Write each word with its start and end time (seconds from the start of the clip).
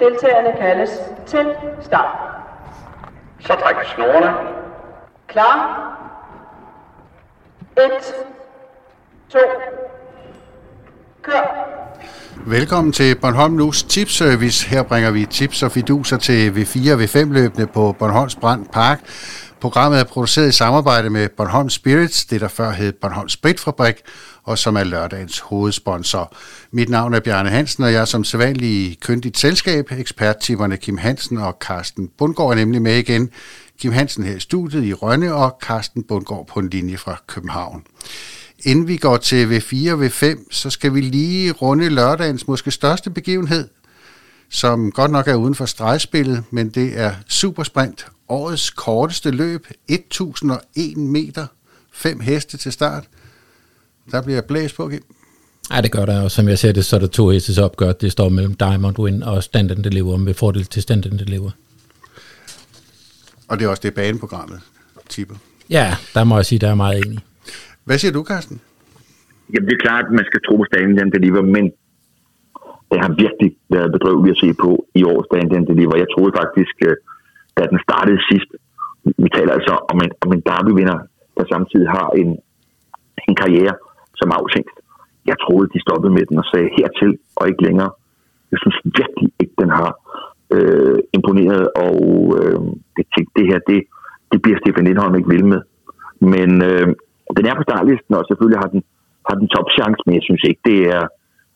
Deltagerne 0.00 0.58
kaldes 0.58 0.90
til 1.26 1.46
start. 1.82 2.18
Så 3.40 3.54
træk 3.62 3.76
snorene. 3.94 4.34
Klar? 5.28 5.86
1, 7.76 7.82
2, 9.28 9.38
kør. 11.22 11.70
Velkommen 12.46 12.92
til 12.92 13.18
Bornholm 13.20 13.54
Nus 13.54 13.82
Tipservice. 13.82 14.68
Her 14.68 14.82
bringer 14.82 15.10
vi 15.10 15.26
tips 15.26 15.62
og 15.62 15.70
fiduser 15.72 16.16
til 16.16 16.50
V4 16.50 16.92
og 16.92 17.00
V5-løbende 17.00 17.66
på 17.66 17.96
Bornholms 17.98 18.36
Brand 18.36 18.66
Park. 18.66 19.00
Programmet 19.60 20.00
er 20.00 20.04
produceret 20.04 20.48
i 20.48 20.52
samarbejde 20.52 21.10
med 21.10 21.28
Bornholm 21.28 21.70
Spirits, 21.70 22.24
det 22.24 22.40
der 22.40 22.48
før 22.48 22.70
hed 22.70 22.92
Bornholm 22.92 23.28
Spritfabrik, 23.28 23.94
og 24.42 24.58
som 24.58 24.76
er 24.76 24.84
lørdagens 24.84 25.38
hovedsponsor. 25.38 26.36
Mit 26.70 26.88
navn 26.88 27.14
er 27.14 27.20
Bjarne 27.20 27.50
Hansen, 27.50 27.84
og 27.84 27.92
jeg 27.92 28.00
er 28.00 28.04
som 28.04 28.24
sædvanlig 28.24 28.68
i 28.68 28.98
køndigt 29.02 29.38
selskab. 29.38 29.92
Eksperttimerne 29.92 30.76
Kim 30.76 30.96
Hansen 30.96 31.38
og 31.38 31.56
Carsten 31.60 32.10
Bundgaard 32.18 32.50
er 32.50 32.54
nemlig 32.54 32.82
med 32.82 32.96
igen. 32.96 33.30
Kim 33.80 33.92
Hansen 33.92 34.24
her 34.24 34.36
i 34.36 34.40
studiet 34.40 34.84
i 34.84 34.92
Rønne, 34.92 35.34
og 35.34 35.58
Carsten 35.62 36.02
Bundgaard 36.02 36.46
på 36.46 36.60
en 36.60 36.70
linje 36.70 36.96
fra 36.96 37.16
København. 37.26 37.82
Inden 38.64 38.88
vi 38.88 38.96
går 38.96 39.16
til 39.16 39.58
V4 39.58 39.92
og 39.92 40.06
V5, 40.06 40.46
så 40.50 40.70
skal 40.70 40.94
vi 40.94 41.00
lige 41.00 41.52
runde 41.52 41.88
lørdagens 41.88 42.48
måske 42.48 42.70
største 42.70 43.10
begivenhed, 43.10 43.68
som 44.50 44.92
godt 44.92 45.10
nok 45.10 45.28
er 45.28 45.34
uden 45.34 45.54
for 45.54 45.66
stregspillet, 45.66 46.44
men 46.50 46.68
det 46.68 46.98
er 47.00 47.12
Supersprint, 47.28 48.06
årets 48.30 48.70
korteste 48.70 49.30
løb, 49.30 49.66
1001 49.88 50.96
meter, 50.96 51.46
fem 51.92 52.20
heste 52.20 52.56
til 52.56 52.72
start. 52.72 53.04
Der 54.10 54.22
bliver 54.22 54.40
blæst 54.40 54.76
på, 54.76 54.88
Kim. 54.88 55.02
Ja, 55.72 55.80
det 55.80 55.92
gør 55.92 56.06
der, 56.06 56.22
og 56.22 56.30
som 56.30 56.48
jeg 56.48 56.58
ser 56.58 56.72
det, 56.72 56.84
så 56.84 56.96
er 56.96 57.00
der 57.00 57.06
to 57.06 57.28
hestes 57.28 57.58
opgør. 57.58 57.92
Det 57.92 58.12
står 58.12 58.28
mellem 58.28 58.54
Diamond 58.54 58.98
Win 58.98 59.22
og 59.22 59.42
Standard 59.42 59.76
Deliver, 59.76 60.16
med 60.16 60.34
fordel 60.34 60.64
til 60.64 60.82
Standard 60.82 61.12
Deliver. 61.12 61.50
Og 63.48 63.58
det 63.58 63.64
er 63.64 63.68
også 63.68 63.82
det 63.84 63.94
baneprogrammet, 63.94 64.60
tipper. 65.08 65.34
Ja, 65.70 65.94
der 66.14 66.24
må 66.24 66.36
jeg 66.36 66.46
sige, 66.46 66.58
der 66.58 66.70
er 66.70 66.74
meget 66.74 67.06
enig. 67.06 67.18
Hvad 67.84 67.98
siger 67.98 68.12
du, 68.12 68.24
Carsten? 68.24 68.60
Jamen, 69.54 69.68
det 69.68 69.74
er 69.74 69.82
klart, 69.86 70.04
at 70.04 70.12
man 70.12 70.24
skal 70.30 70.40
tro 70.46 70.56
på 70.56 70.64
Stand 70.70 71.12
Deliver, 71.12 71.42
men 71.42 71.64
det 72.90 72.98
har 73.04 73.10
virkelig 73.24 73.50
været 73.74 73.92
bedrøveligt 73.92 74.34
at 74.36 74.40
se 74.44 74.48
på 74.64 74.70
i 74.94 75.02
år 75.04 75.18
Stand 75.28 75.66
Deliver. 75.66 75.96
Jeg 75.96 76.08
troede 76.14 76.32
faktisk, 76.40 76.76
øh, 76.88 76.96
da 77.60 77.64
den 77.72 77.80
startede 77.86 78.20
sidst, 78.30 78.50
vi 79.24 79.28
taler 79.36 79.52
altså 79.58 79.74
om 79.92 79.98
en, 80.04 80.12
om 80.24 80.30
en 80.36 80.42
derbyvinder, 80.48 80.98
der 81.36 81.44
samtidig 81.54 81.88
har 81.96 82.08
en, 82.20 82.30
en 83.28 83.34
karriere 83.42 83.74
som 84.20 84.30
afsænkt. 84.40 84.74
Jeg 85.30 85.36
troede, 85.44 85.72
de 85.74 85.84
stoppede 85.86 86.12
med 86.16 86.24
den 86.28 86.38
og 86.42 86.46
sagde 86.52 86.68
hertil 86.76 87.12
og 87.38 87.44
ikke 87.50 87.62
længere. 87.68 87.90
Jeg 88.52 88.58
synes 88.62 88.78
virkelig 88.98 89.28
ikke, 89.42 89.56
den 89.62 89.70
har 89.78 89.90
øh, 90.56 90.98
imponeret, 91.18 91.64
og 91.86 91.98
øh, 92.38 92.60
det, 92.96 93.24
det 93.36 93.44
her, 93.50 93.58
det, 93.70 93.78
det 94.32 94.38
bliver 94.42 94.58
Stefan 94.58 94.86
Lindholm 94.86 95.14
ikke 95.16 95.32
vil 95.34 95.46
med. 95.52 95.62
Men 96.34 96.50
øh, 96.70 96.86
den 97.36 97.44
er 97.46 97.54
på 97.56 97.66
startlisten, 97.68 98.14
og 98.18 98.24
selvfølgelig 98.28 98.60
har 98.62 98.70
den, 98.74 98.82
har 99.28 99.36
den 99.40 99.48
topchance, 99.54 100.02
men 100.06 100.14
jeg 100.18 100.24
synes 100.28 100.42
ikke, 100.50 100.62
det 100.70 100.78
er, 100.96 101.04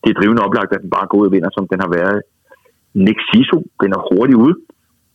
det 0.02 0.08
er 0.10 0.19
drivende 0.19 0.44
oplagt, 0.47 0.72
at 0.72 0.82
den 0.84 0.94
bare 0.97 1.06
går 1.08 1.19
ud 1.20 1.28
og 1.28 1.34
vinder, 1.36 1.50
som 1.52 1.69
den 1.72 1.80
har 1.84 1.91
været. 1.98 2.19
Nick 3.05 3.20
Siso, 3.28 3.58
den 3.82 3.91
er 3.97 4.00
hurtigt 4.10 4.41
ude. 4.44 4.55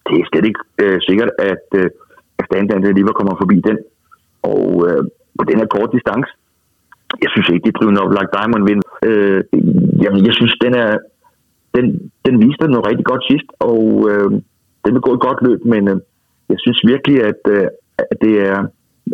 Det 0.10 0.16
er 0.20 0.26
slet 0.30 0.46
ikke 0.50 0.64
øh, 0.84 0.98
sikkert, 1.08 1.32
at, 1.52 1.66
øh, 1.80 1.90
at 2.40 2.46
Standard 2.50 2.86
alligevel 2.92 3.20
kommer 3.20 3.36
forbi 3.42 3.58
den. 3.70 3.78
Og 4.54 4.66
øh, 4.88 5.02
på 5.40 5.44
den 5.50 5.58
her 5.60 5.68
korte 5.76 5.92
distance, 5.98 6.32
jeg 7.24 7.30
synes 7.32 7.48
ikke, 7.50 7.66
det 7.66 7.72
er 7.74 7.80
drivende 7.80 8.04
oplagt 8.06 8.34
Diamond 8.38 8.64
vind. 8.70 8.82
Øh, 9.10 9.42
jamen, 10.04 10.22
jeg 10.28 10.34
synes, 10.40 10.54
den 10.66 10.74
er, 10.84 10.92
den, 11.76 11.86
den 12.26 12.36
viste 12.44 12.68
noget 12.68 12.88
rigtig 12.90 13.06
godt 13.12 13.24
sidst, 13.30 13.50
og 13.60 13.84
øh, 14.10 14.30
den 14.84 14.92
vil 14.96 15.06
gå 15.08 15.12
et 15.14 15.26
godt 15.28 15.40
løb, 15.48 15.62
men 15.74 15.84
øh, 15.92 15.98
jeg 16.52 16.58
synes 16.64 16.80
virkelig, 16.94 17.18
at, 17.32 17.42
øh, 17.56 17.68
at 18.12 18.18
det 18.24 18.34
er, 18.50 18.58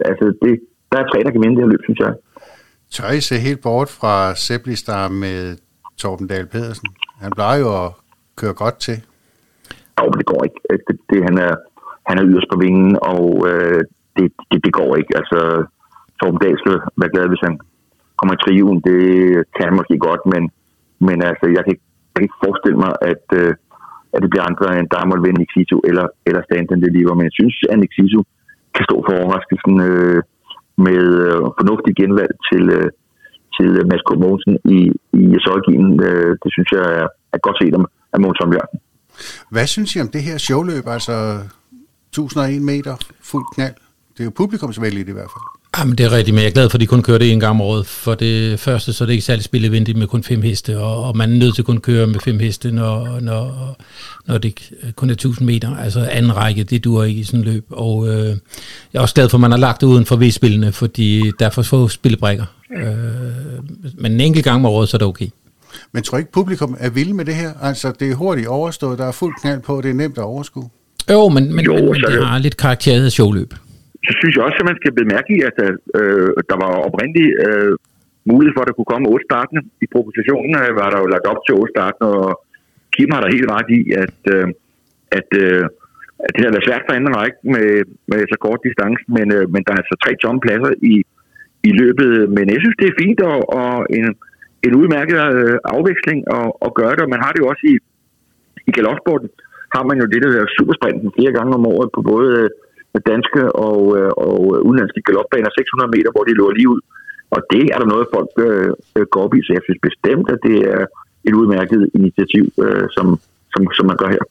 altså 0.10 0.26
det, 0.44 0.54
der 0.92 0.98
er 1.00 1.08
tre, 1.08 1.20
der 1.24 1.32
kan 1.32 1.42
vinde 1.42 1.56
det 1.56 1.64
her 1.64 1.74
løb, 1.74 1.84
synes 1.84 2.00
jeg. 2.06 2.14
Tør 2.94 3.12
I 3.12 3.22
se 3.22 3.36
helt 3.48 3.62
bort 3.62 3.90
fra 3.90 4.36
Seplistar 4.36 5.08
med 5.08 5.58
Torben 5.98 6.28
Dahl 6.28 6.48
Pedersen? 6.48 6.88
Han 7.22 7.32
plejer 7.36 7.60
jo 7.60 7.86
at 7.86 7.92
køre 8.36 8.54
godt 8.54 8.78
til. 8.80 8.98
Jo, 10.06 10.10
men 10.10 10.20
det 10.22 10.32
går 10.34 10.42
ikke. 10.48 10.60
Altså, 10.70 10.86
det, 10.88 10.96
det, 11.10 11.20
han, 11.28 11.38
er, 11.48 11.54
han 12.10 12.18
er 12.18 12.28
yderst 12.30 12.52
på 12.52 12.58
vingen, 12.66 12.94
og 13.14 13.26
øh, 13.50 13.82
det, 14.18 14.26
det, 14.50 14.60
det 14.66 14.74
går 14.80 14.92
ikke. 15.00 15.14
Altså, 15.20 15.40
Torben 16.20 16.42
Dahl 16.42 16.58
være 17.02 17.14
glad, 17.14 17.28
hvis 17.30 17.46
han 17.48 17.56
kommer 18.18 18.34
i 18.36 18.42
triven. 18.44 18.78
Det 18.90 19.02
kan 19.56 19.66
han 19.68 19.78
måske 19.80 19.98
godt, 20.08 20.24
men, 20.34 20.44
men 21.08 21.18
altså, 21.30 21.46
jeg 21.56 21.62
kan, 21.64 21.72
ikke, 21.74 21.88
jeg 22.10 22.16
kan 22.16 22.28
ikke 22.28 22.44
forestille 22.46 22.80
mig, 22.86 22.94
at, 23.12 23.26
øh, 23.42 23.54
at 24.14 24.20
det 24.24 24.30
bliver 24.32 24.50
andre 24.50 24.68
end 24.80 24.92
Diamond 24.94 25.22
ved 25.26 25.34
Nixisu 25.34 25.78
eller, 25.90 26.08
eller 26.28 26.42
Stanton 26.44 26.82
Deliver. 26.84 27.14
Men 27.16 27.28
jeg 27.30 27.36
synes, 27.40 27.56
at 27.72 27.80
Nixisu 27.80 28.22
kan 28.76 28.84
stå 28.90 28.98
for 29.06 29.14
overraskelsen 29.20 29.76
øh, 29.90 30.22
med 30.88 31.04
øh, 31.28 31.40
fornuftig 31.60 31.92
genvalg 32.00 32.34
til, 32.50 32.64
øh, 32.78 32.90
til 33.56 33.70
Mads 33.90 34.04
K. 34.08 34.10
Mogensen 34.24 34.56
i, 34.78 34.80
i 35.22 35.24
Solgien. 35.46 35.88
Øh, 36.08 36.32
det 36.44 36.50
synes 36.56 36.70
jeg 36.78 36.86
er, 37.00 37.08
er 37.36 37.40
godt 37.46 37.58
set 37.62 37.74
af 38.14 38.20
Mogens 38.24 38.42
Jørgensen. 38.42 38.80
Hvad 39.52 39.68
synes 39.68 39.96
I 39.96 40.00
om 40.00 40.08
det 40.08 40.24
her 40.24 40.38
showløb, 40.38 40.88
altså 40.88 41.40
1001 42.10 42.62
meter 42.62 42.96
fuld 43.22 43.46
knald? 43.56 43.74
Det 44.14 44.20
er 44.20 44.24
jo 44.24 44.32
publikumsvældigt 44.36 45.10
i 45.10 45.12
hvert 45.12 45.30
fald. 45.32 45.56
Jamen, 45.78 45.98
det 45.98 46.06
er 46.06 46.12
rigtigt, 46.12 46.36
men 46.36 46.42
jeg 46.42 46.50
er 46.50 46.54
glad 46.54 46.70
for, 46.70 46.78
at 46.78 46.82
de 46.82 46.88
kun 46.88 47.02
kører 47.02 47.18
det 47.18 47.32
en 47.32 47.40
gang 47.40 47.50
om 47.50 47.62
året. 47.62 47.86
For 47.86 48.16
det 48.16 48.60
første, 48.60 48.94
så 48.94 49.04
er 49.04 49.06
det 49.06 49.14
ikke 49.14 49.26
særlig 49.26 49.44
spillevendigt 49.44 49.98
med 49.98 50.08
kun 50.08 50.24
fem 50.24 50.42
heste, 50.42 50.80
og, 50.80 51.04
og 51.04 51.18
man 51.18 51.32
er 51.32 51.38
nødt 51.38 51.56
til 51.56 51.62
at 51.62 51.66
kun 51.66 51.78
køre 51.78 52.08
med 52.08 52.20
fem 52.20 52.40
heste, 52.40 52.72
når, 52.72 53.20
når, 53.20 53.76
når 54.28 54.38
det 54.38 54.72
kun 54.96 55.10
er 55.10 55.14
1000 55.14 55.46
meter. 55.46 55.78
Altså 55.78 56.08
anden 56.12 56.36
række, 56.36 56.64
det 56.64 56.84
dur 56.84 57.04
ikke 57.04 57.20
i 57.20 57.24
sådan 57.24 57.42
løb. 57.42 57.66
Og 57.70 58.08
øh, 58.08 58.28
jeg 58.94 59.00
er 59.00 59.02
også 59.02 59.16
glad 59.16 59.30
for, 59.30 59.38
at 59.38 59.42
man 59.42 59.52
har 59.52 59.58
lagt 59.58 59.82
det 59.82 59.88
uden 59.88 60.06
for 60.06 60.16
V-spillene, 60.16 60.72
fordi 60.72 61.32
der 61.40 61.46
er 61.46 61.50
for 61.50 61.62
få 61.62 61.88
spillebrækker. 61.88 62.46
Øh, 62.78 62.94
men 63.98 64.12
en 64.12 64.22
enkelt 64.22 64.44
gang 64.44 64.56
om 64.56 64.66
året, 64.66 64.90
så 64.90 64.98
er 64.98 65.00
det 65.00 65.08
okay. 65.08 65.28
Men 65.96 66.04
tror 66.04 66.18
ikke, 66.22 66.32
publikum 66.40 66.72
er 66.86 66.90
vilde 66.98 67.16
med 67.20 67.26
det 67.30 67.36
her? 67.44 67.52
Altså, 67.70 67.88
det 68.00 68.08
er 68.12 68.16
hurtigt 68.24 68.48
overstået, 68.60 68.96
der 69.02 69.08
er 69.12 69.16
fuld 69.22 69.34
knald 69.42 69.62
på, 69.68 69.74
det 69.84 69.90
er 69.90 70.00
nemt 70.04 70.18
at 70.24 70.28
overskue. 70.34 70.68
Jo, 71.16 71.22
men, 71.36 71.44
men, 71.56 71.66
jo, 71.66 71.76
men, 71.76 71.86
men 71.92 72.02
det 72.12 72.28
har 72.34 72.40
lidt 72.48 72.58
karakter 72.66 73.06
af 73.06 73.12
showløb 73.20 73.52
så 74.08 74.12
synes 74.20 74.34
jeg 74.36 74.44
også, 74.48 74.60
at 74.62 74.70
man 74.72 74.80
skal 74.82 74.94
bemærke, 75.02 75.34
at 75.50 75.58
øh, 76.00 76.30
der 76.50 76.58
var 76.64 76.72
oprindeligt 76.88 77.32
øh, 77.46 77.74
mulighed 78.32 78.54
for, 78.54 78.62
at 78.62 78.70
der 78.70 78.78
kunne 78.78 78.94
komme 78.94 79.10
otte 79.14 79.26
startende. 79.30 79.62
I 79.86 79.88
propositionen 79.96 80.54
øh, 80.64 80.72
var 80.82 80.90
der 80.90 81.00
jo 81.04 81.08
lagt 81.14 81.30
op 81.32 81.42
til 81.42 81.58
otte 81.60 81.74
startende, 81.76 82.08
og 82.22 82.32
Kim 82.94 83.10
har 83.14 83.22
da 83.22 83.28
helt 83.36 83.50
ret 83.56 83.70
i, 83.80 83.82
at, 84.04 84.20
øh, 84.36 84.48
at, 85.20 85.30
øh, 85.44 85.64
at 86.26 86.32
det 86.36 86.44
har 86.46 86.54
været 86.56 86.68
svært 86.68 86.86
for 86.86 86.94
anden 86.98 87.18
række 87.20 87.40
med, 87.54 87.70
med 88.12 88.20
så 88.32 88.38
kort 88.46 88.60
distance, 88.68 89.04
men, 89.18 89.28
øh, 89.38 89.46
men 89.54 89.62
der 89.66 89.72
er 89.74 89.82
altså 89.82 89.96
tre 90.04 90.12
tomme 90.24 90.42
pladser 90.46 90.74
i, 90.94 90.96
i 91.70 91.72
løbet. 91.82 92.12
Men 92.36 92.46
jeg 92.54 92.60
synes, 92.62 92.78
det 92.82 92.88
er 92.88 93.00
fint 93.04 93.20
og, 93.32 93.40
og 93.60 93.72
en, 93.98 94.08
en 94.66 94.76
udmærket 94.82 95.18
øh, 95.40 95.58
afveksling 95.76 96.20
at, 96.38 96.48
at 96.66 96.72
gøre 96.80 96.94
det, 96.96 97.04
og 97.06 97.12
man 97.14 97.24
har 97.24 97.32
det 97.32 97.40
jo 97.42 97.48
også 97.52 97.64
i, 97.72 97.76
i 98.70 98.72
galopsporten, 98.78 99.30
har 99.76 99.84
man 99.90 99.98
jo 100.02 100.06
det, 100.14 100.20
der 100.24 100.30
hedder 100.34 100.56
supersprinten 100.58 101.10
flere 101.18 101.34
gange 101.38 101.52
om 101.58 101.68
året 101.74 101.90
på 101.96 102.02
både 102.02 102.50
danske 103.12 103.42
og, 103.68 103.80
øh, 103.98 104.12
og 104.28 104.36
udenlandske 104.68 105.02
galopbaner 105.08 105.50
600 105.58 105.92
meter, 105.96 106.10
hvor 106.14 106.24
de 106.28 106.38
løber 106.40 106.58
lige 106.60 106.72
ud. 106.76 106.82
Og 107.36 107.40
det 107.54 107.64
er 107.74 107.78
der 107.82 107.88
noget, 107.94 108.14
folk 108.16 108.32
øh, 108.48 108.70
øh, 108.96 109.06
går 109.14 109.22
op 109.26 109.34
i, 109.38 109.40
så 109.46 109.52
jeg 109.58 109.64
synes 109.66 109.80
bestemt, 109.90 110.28
at 110.34 110.40
det 110.48 110.58
er 110.76 110.82
et 111.28 111.34
udmærket 111.40 111.82
initiativ, 112.00 112.44
øh, 112.64 112.86
som, 112.96 113.08
som, 113.54 113.62
som 113.78 113.86
man 113.92 113.98
gør 114.02 114.10
her. 114.16 114.24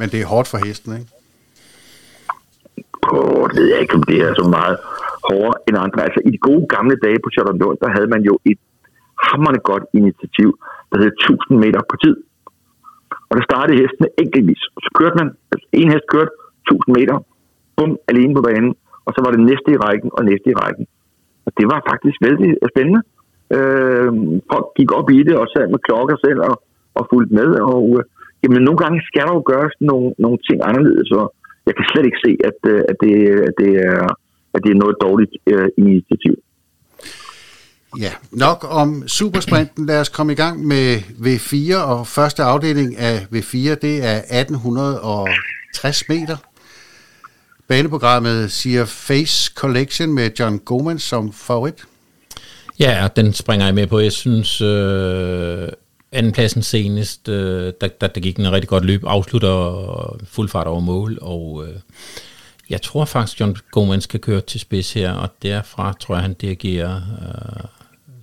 Men 0.00 0.08
det 0.12 0.18
er 0.20 0.26
hårdt 0.34 0.48
for 0.52 0.58
hesten, 0.66 0.90
ikke? 0.98 1.08
Åh, 3.12 3.44
det 3.48 3.56
ved 3.58 3.66
jeg 3.72 3.80
ikke, 3.80 3.94
om 3.98 4.02
det 4.10 4.18
er 4.26 4.32
så 4.40 4.44
meget 4.58 4.76
hårdere 5.28 5.58
end 5.68 5.76
andre. 5.84 6.00
Altså, 6.06 6.20
i 6.26 6.30
de 6.34 6.40
gode 6.48 6.64
gamle 6.74 6.96
dage 7.04 7.18
på 7.24 7.30
Charlotte 7.34 7.80
der 7.82 7.90
havde 7.96 8.08
man 8.14 8.22
jo 8.30 8.34
et 8.50 8.60
hammerne 9.28 9.60
godt 9.70 9.84
initiativ, 10.00 10.48
der 10.90 10.96
hedder 11.00 11.16
1000 11.32 11.58
meter 11.64 11.80
på 11.90 11.96
tid. 12.04 12.16
Og 13.28 13.32
der 13.36 13.44
startede 13.50 13.80
hestene 13.82 14.08
enkeltvis. 14.22 14.62
Så 14.84 14.90
kørte 14.98 15.16
man, 15.20 15.28
altså 15.52 15.66
en 15.80 15.88
hest 15.92 16.06
kørte 16.14 16.32
1000 16.70 16.96
meter, 16.98 17.16
bum, 17.76 17.92
alene 18.10 18.34
på 18.34 18.42
banen, 18.48 18.72
og 19.06 19.10
så 19.14 19.20
var 19.24 19.30
det 19.32 19.42
næste 19.50 19.68
i 19.72 19.80
rækken 19.84 20.10
og 20.16 20.22
næste 20.30 20.48
i 20.50 20.58
rækken. 20.62 20.86
Og 21.46 21.50
det 21.58 21.66
var 21.72 21.88
faktisk 21.90 22.16
vældig 22.26 22.50
spændende. 22.72 23.02
Øh, 23.56 24.10
folk 24.52 24.66
gik 24.78 24.90
op 24.98 25.08
i 25.16 25.20
det 25.28 25.34
og 25.40 25.46
sad 25.52 25.66
med 25.68 25.84
klokker 25.86 26.16
selv 26.26 26.40
og, 26.48 26.56
og 26.98 27.02
fulgte 27.10 27.34
med. 27.40 27.48
Og 27.72 27.84
øh, 27.96 28.04
jamen, 28.42 28.62
nogle 28.66 28.80
gange 28.82 28.98
skal 29.08 29.26
der 29.26 29.34
jo 29.38 29.42
gøres 29.52 29.74
nogle, 29.90 30.08
nogle 30.24 30.38
ting 30.48 30.58
anderledes, 30.68 31.10
og 31.20 31.26
jeg 31.66 31.74
kan 31.76 31.84
slet 31.90 32.06
ikke 32.06 32.24
se, 32.26 32.32
at, 32.48 32.58
øh, 32.72 32.80
at, 32.90 32.96
det, 33.02 33.14
at, 33.48 33.54
det, 33.60 33.72
er, 33.90 34.02
at 34.54 34.60
det 34.64 34.70
er 34.72 34.82
noget 34.82 34.96
dårligt 35.06 35.34
øh, 35.52 35.68
initiativ. 35.82 36.34
Ja, 37.98 38.12
nok 38.30 38.66
om 38.68 39.08
supersprinten. 39.08 39.86
Lad 39.86 40.00
os 40.00 40.08
komme 40.08 40.32
i 40.32 40.36
gang 40.36 40.66
med 40.66 40.98
V4, 40.98 41.76
og 41.76 42.06
første 42.06 42.42
afdeling 42.42 42.96
af 42.96 43.26
V4, 43.34 43.74
det 43.74 44.04
er 44.04 44.40
1860 44.40 46.08
meter. 46.08 46.36
Baneprogrammet 47.68 48.52
siger 48.52 48.84
Face 48.84 49.52
Collection 49.54 50.12
med 50.12 50.30
John 50.38 50.58
Goman 50.58 50.98
som 50.98 51.32
favorit. 51.32 51.84
Ja, 52.78 53.08
den 53.16 53.34
springer 53.34 53.66
jeg 53.66 53.74
med 53.74 53.86
på. 53.86 53.98
Jeg 53.98 54.12
synes, 54.12 54.60
øh, 54.60 55.68
andenpladsen 56.12 56.62
senest, 56.62 57.28
øh, 57.28 57.72
der, 57.80 57.88
der, 57.88 58.06
der 58.06 58.20
gik 58.20 58.36
en 58.36 58.52
rigtig 58.52 58.68
godt 58.68 58.84
løb, 58.84 59.04
afslutter 59.06 60.18
fuld 60.24 60.48
fart 60.48 60.66
over 60.66 60.80
mål, 60.80 61.18
og 61.22 61.64
øh, 61.68 61.74
jeg 62.70 62.82
tror 62.82 63.04
faktisk, 63.04 63.40
John 63.40 63.56
Goman 63.70 64.00
skal 64.00 64.20
køre 64.20 64.40
til 64.40 64.60
spids 64.60 64.92
her, 64.92 65.12
og 65.12 65.28
derfra 65.42 65.92
tror 66.00 66.14
jeg, 66.14 66.22
han 66.22 66.34
dirigerer. 66.34 66.96
Øh, 66.96 67.79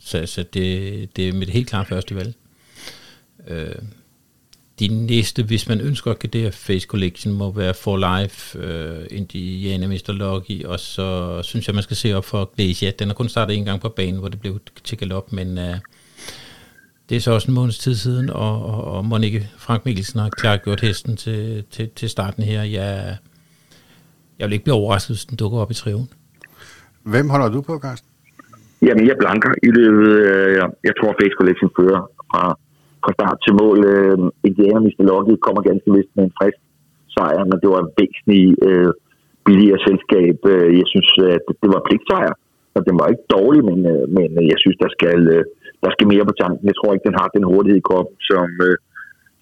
så 0.07 0.25
så 0.25 0.43
det, 0.43 1.15
det 1.15 1.29
er 1.29 1.33
mit 1.33 1.49
helt 1.49 1.67
klare 1.69 1.85
første 1.85 2.15
valg. 2.15 2.33
Øh, 3.47 3.75
de 4.79 4.87
næste, 4.87 5.43
hvis 5.43 5.67
man 5.67 5.81
ønsker 5.81 6.11
at 6.11 6.33
det 6.33 6.41
her 6.41 6.51
Face 6.51 6.87
Collection, 6.87 7.33
må 7.33 7.51
være 7.51 7.73
For 7.73 8.19
Life, 8.19 8.59
øh, 8.59 9.07
Indiana 9.11 9.87
Mr. 9.87 10.11
Lucky, 10.11 10.65
og 10.65 10.79
så 10.79 11.39
synes 11.43 11.67
jeg, 11.67 11.75
man 11.75 11.83
skal 11.83 11.97
se 11.97 12.13
op 12.13 12.25
for 12.25 12.51
Glacier. 12.55 12.91
Den 12.91 13.07
har 13.07 13.13
kun 13.13 13.29
startet 13.29 13.57
en 13.57 13.65
gang 13.65 13.81
på 13.81 13.89
banen, 13.89 14.19
hvor 14.19 14.29
det 14.29 14.39
blev 14.39 14.59
til 14.83 15.11
op, 15.11 15.33
men 15.33 15.57
øh, 15.57 15.75
det 17.09 17.17
er 17.17 17.21
så 17.21 17.31
også 17.31 17.47
en 17.47 17.53
måneds 17.53 17.77
tid 17.77 17.95
siden, 17.95 18.29
og, 18.29 18.65
og, 18.65 18.83
og 18.83 19.05
Monique 19.05 19.49
Frank 19.57 19.85
Mikkelsen 19.85 20.19
har 20.19 20.29
klart 20.29 20.63
gjort 20.63 20.81
hesten 20.81 21.17
til, 21.17 21.63
til, 21.71 21.89
til 21.89 22.09
starten 22.09 22.43
her. 22.43 22.63
Jeg, 22.63 23.17
jeg 24.39 24.47
vil 24.47 24.53
ikke 24.53 24.63
blive 24.63 24.75
overrasket, 24.75 25.15
hvis 25.15 25.25
den 25.25 25.37
dukker 25.37 25.59
op 25.59 25.71
i 25.71 25.73
triven. 25.73 26.09
Hvem 27.03 27.29
holder 27.29 27.49
du 27.49 27.61
på, 27.61 27.79
Carsten? 27.79 28.09
Jamen, 28.85 29.07
jeg 29.09 29.17
blanker 29.23 29.51
i 29.67 29.69
løbet. 29.79 30.09
Øh, 30.31 30.49
jeg, 30.57 30.67
jeg 30.87 30.93
tror, 30.99 31.11
Face 31.19 31.37
Collection 31.39 31.69
fører 31.77 32.01
fra 32.31 32.43
fra 33.03 33.15
start 33.17 33.37
til 33.45 33.53
mål. 33.61 33.79
Øh, 33.93 34.17
Indiana 34.49 34.79
Mr. 34.85 35.03
Kommer 35.45 35.61
ganske 35.69 35.89
vist 35.95 36.11
med 36.15 36.23
en 36.25 36.37
frisk 36.39 36.59
sejr, 37.15 37.43
men 37.49 37.57
det 37.61 37.69
var 37.73 37.81
en 37.81 37.93
væsentlig 37.99 38.43
øh, 38.67 38.91
billigere 39.45 39.79
selskab. 39.87 40.37
Øh, 40.53 40.69
jeg 40.81 40.87
synes, 40.93 41.09
at 41.35 41.45
det 41.63 41.69
var 41.75 41.85
pligtsejr, 41.87 42.33
og 42.75 42.81
den 42.87 42.95
var 42.99 43.07
ikke 43.07 43.25
dårlig, 43.37 43.61
men, 43.69 43.79
øh, 43.93 44.03
men 44.15 44.29
jeg 44.51 44.59
synes, 44.63 44.77
der 44.83 44.89
skal, 44.97 45.19
øh, 45.35 45.43
der 45.83 45.91
skal 45.95 46.07
mere 46.13 46.25
på 46.29 46.35
tanken. 46.41 46.69
Jeg 46.69 46.77
tror 46.77 46.93
ikke, 46.93 47.07
den 47.09 47.19
har 47.21 47.29
den 47.35 47.49
hurtighed 47.51 47.79
i 47.81 47.87
kroppen, 47.89 48.15
som, 48.31 48.47
øh, 48.67 48.77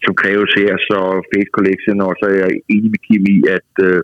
som 0.03 0.13
kræves 0.21 0.51
her. 0.61 0.71
Så 0.89 0.99
Face 1.31 1.51
Collection, 1.57 1.97
og 2.07 2.11
så 2.19 2.25
er 2.31 2.37
jeg 2.43 2.51
enig 2.75 2.89
med 2.93 3.01
Kim 3.05 3.23
i, 3.35 3.37
at 3.57 3.71
øh, 3.87 3.99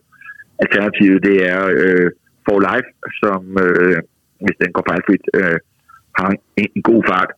alternativet 0.64 1.20
det 1.28 1.38
er 1.54 1.62
øh, 1.82 2.08
For 2.46 2.58
Life, 2.70 2.90
som 3.22 3.42
øh, 3.68 3.98
hvis 4.46 4.58
den 4.64 4.72
går 4.76 4.84
fejlfrit, 4.92 5.26
øh, 5.40 5.58
har 6.18 6.30
en, 6.62 6.68
en 6.76 6.84
god 6.90 7.02
fart. 7.10 7.32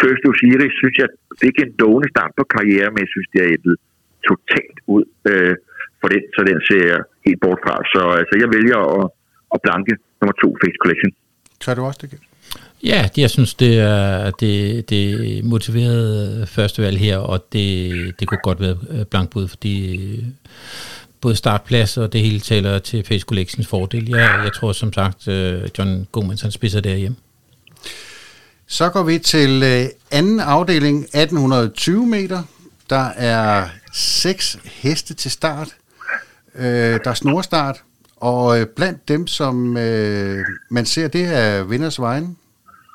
First 0.00 0.22
Osiris 0.30 0.74
synes 0.80 0.96
jeg 1.02 1.08
fik 1.42 1.56
en 1.64 1.72
dårlig 1.84 2.08
start 2.14 2.32
på 2.38 2.44
karriere, 2.54 2.88
men 2.92 3.00
jeg 3.04 3.10
synes, 3.14 3.28
det 3.32 3.40
er 3.44 3.48
æblet 3.56 3.76
totalt 4.28 4.78
ud 4.94 5.04
øh, 5.30 5.54
for 6.00 6.08
den, 6.12 6.22
så 6.34 6.40
den 6.50 6.58
ser 6.68 6.82
jeg 6.92 7.00
helt 7.26 7.40
bort 7.44 7.60
fra. 7.64 7.74
Så 7.92 8.00
altså, 8.20 8.34
jeg 8.42 8.48
vælger 8.56 8.78
at, 8.96 9.04
at 9.54 9.58
blanke 9.64 9.92
nummer 10.18 10.36
to 10.42 10.48
Face 10.60 10.78
Collection. 10.82 11.10
Tager 11.62 11.76
du 11.78 11.82
også 11.88 12.00
det, 12.02 12.08
Ja, 12.84 13.08
jeg 13.16 13.30
synes, 13.30 13.54
det 13.54 13.78
er 13.78 14.30
det, 14.30 14.90
det 14.90 15.04
motiverede 15.44 16.46
første 16.46 16.82
valg 16.82 16.98
her, 16.98 17.18
og 17.18 17.46
det, 17.52 17.70
det 18.20 18.28
kunne 18.28 18.40
godt 18.42 18.60
være 18.60 18.76
øh, 18.90 19.04
blankbud, 19.10 19.48
fordi 19.48 19.74
både 21.20 21.36
startplads 21.36 21.96
og 21.96 22.12
det 22.12 22.20
hele 22.20 22.40
taler 22.40 22.78
til 22.78 23.04
Face 23.04 23.24
Collections 23.24 23.66
fordel. 23.66 24.08
Jeg, 24.08 24.40
jeg 24.44 24.52
tror 24.52 24.72
som 24.72 24.92
sagt, 24.92 25.28
øh, 25.28 25.68
John 25.78 26.06
Gomans 26.12 26.42
han 26.42 26.50
spidser 26.50 26.80
derhjemme. 26.80 27.16
Så 28.66 28.90
går 28.90 29.02
vi 29.02 29.18
til 29.18 29.62
øh, 29.62 29.86
anden 30.10 30.40
afdeling, 30.40 30.98
1820 30.98 32.06
meter. 32.06 32.42
Der 32.90 33.04
er 33.16 33.68
seks 33.92 34.58
heste 34.64 35.14
til 35.14 35.30
start. 35.30 35.68
Øh, 36.54 36.64
der 37.04 37.10
er 37.10 37.14
snorstart, 37.14 37.82
og 38.16 38.60
øh, 38.60 38.66
blandt 38.66 39.08
dem, 39.08 39.26
som 39.26 39.76
øh, 39.76 40.44
man 40.70 40.86
ser, 40.86 41.08
det 41.08 41.24
er 41.24 41.62
Vinders 41.62 42.00
Vejen. 42.00 42.36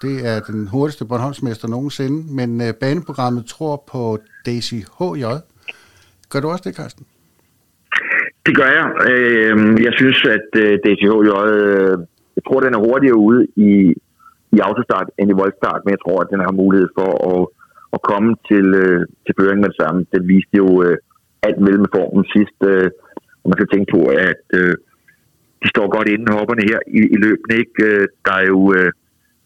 Det 0.01 0.25
er 0.25 0.39
den 0.39 0.68
hurtigste 0.68 1.06
Bornholmsmester 1.06 1.68
nogensinde, 1.68 2.33
men 2.33 2.62
øh, 2.62 2.74
baneprogrammet 2.74 3.45
tror 3.45 3.83
på 3.88 4.19
Daisy 4.45 4.74
H.J. 4.74 5.24
Gør 6.30 6.39
du 6.39 6.50
også 6.50 6.63
det, 6.66 6.75
Carsten? 6.75 7.06
Det 8.46 8.54
gør 8.60 8.70
jeg. 8.80 8.88
Øh, 9.12 9.56
jeg 9.88 9.94
synes, 10.00 10.20
at 10.38 10.50
øh, 10.64 10.74
Daisy 10.84 11.06
Øh, 11.06 11.98
jeg 12.38 12.44
tror, 12.48 12.60
den 12.60 12.74
er 12.76 12.86
hurtigere 12.88 13.20
ude 13.28 13.42
i, 13.70 13.72
i 14.56 14.58
autostart 14.68 15.10
end 15.20 15.30
i 15.32 15.40
voldstart, 15.44 15.82
men 15.84 15.92
jeg 15.96 16.02
tror, 16.06 16.20
at 16.22 16.32
den 16.34 16.42
har 16.46 16.60
mulighed 16.62 16.90
for 17.00 17.12
at, 17.34 17.42
at 17.96 18.00
komme 18.12 18.30
til, 18.50 18.66
øh, 18.84 19.02
til 19.26 19.34
føring 19.40 19.60
med 19.62 19.70
det 19.72 19.82
samme. 19.84 20.00
Den 20.16 20.24
viste 20.34 20.56
jo 20.64 20.70
øh, 20.86 20.98
alt 21.48 21.60
mellem 21.68 21.86
formen 21.96 22.26
sidst, 22.36 22.60
øh, 22.72 22.90
og 23.42 23.46
man 23.50 23.58
skal 23.58 23.72
tænke 23.72 23.90
på, 23.96 24.02
at 24.30 24.44
øh, 24.60 24.76
de 25.62 25.68
står 25.74 25.88
godt 25.96 26.08
inden 26.14 26.38
hopperne 26.38 26.64
her 26.72 26.80
i, 26.98 27.00
i 27.16 27.18
løbene. 27.26 27.54
Ikke? 27.64 27.76
Øh, 27.88 28.06
der 28.26 28.34
er 28.42 28.46
jo 28.54 28.62
øh, 28.78 28.92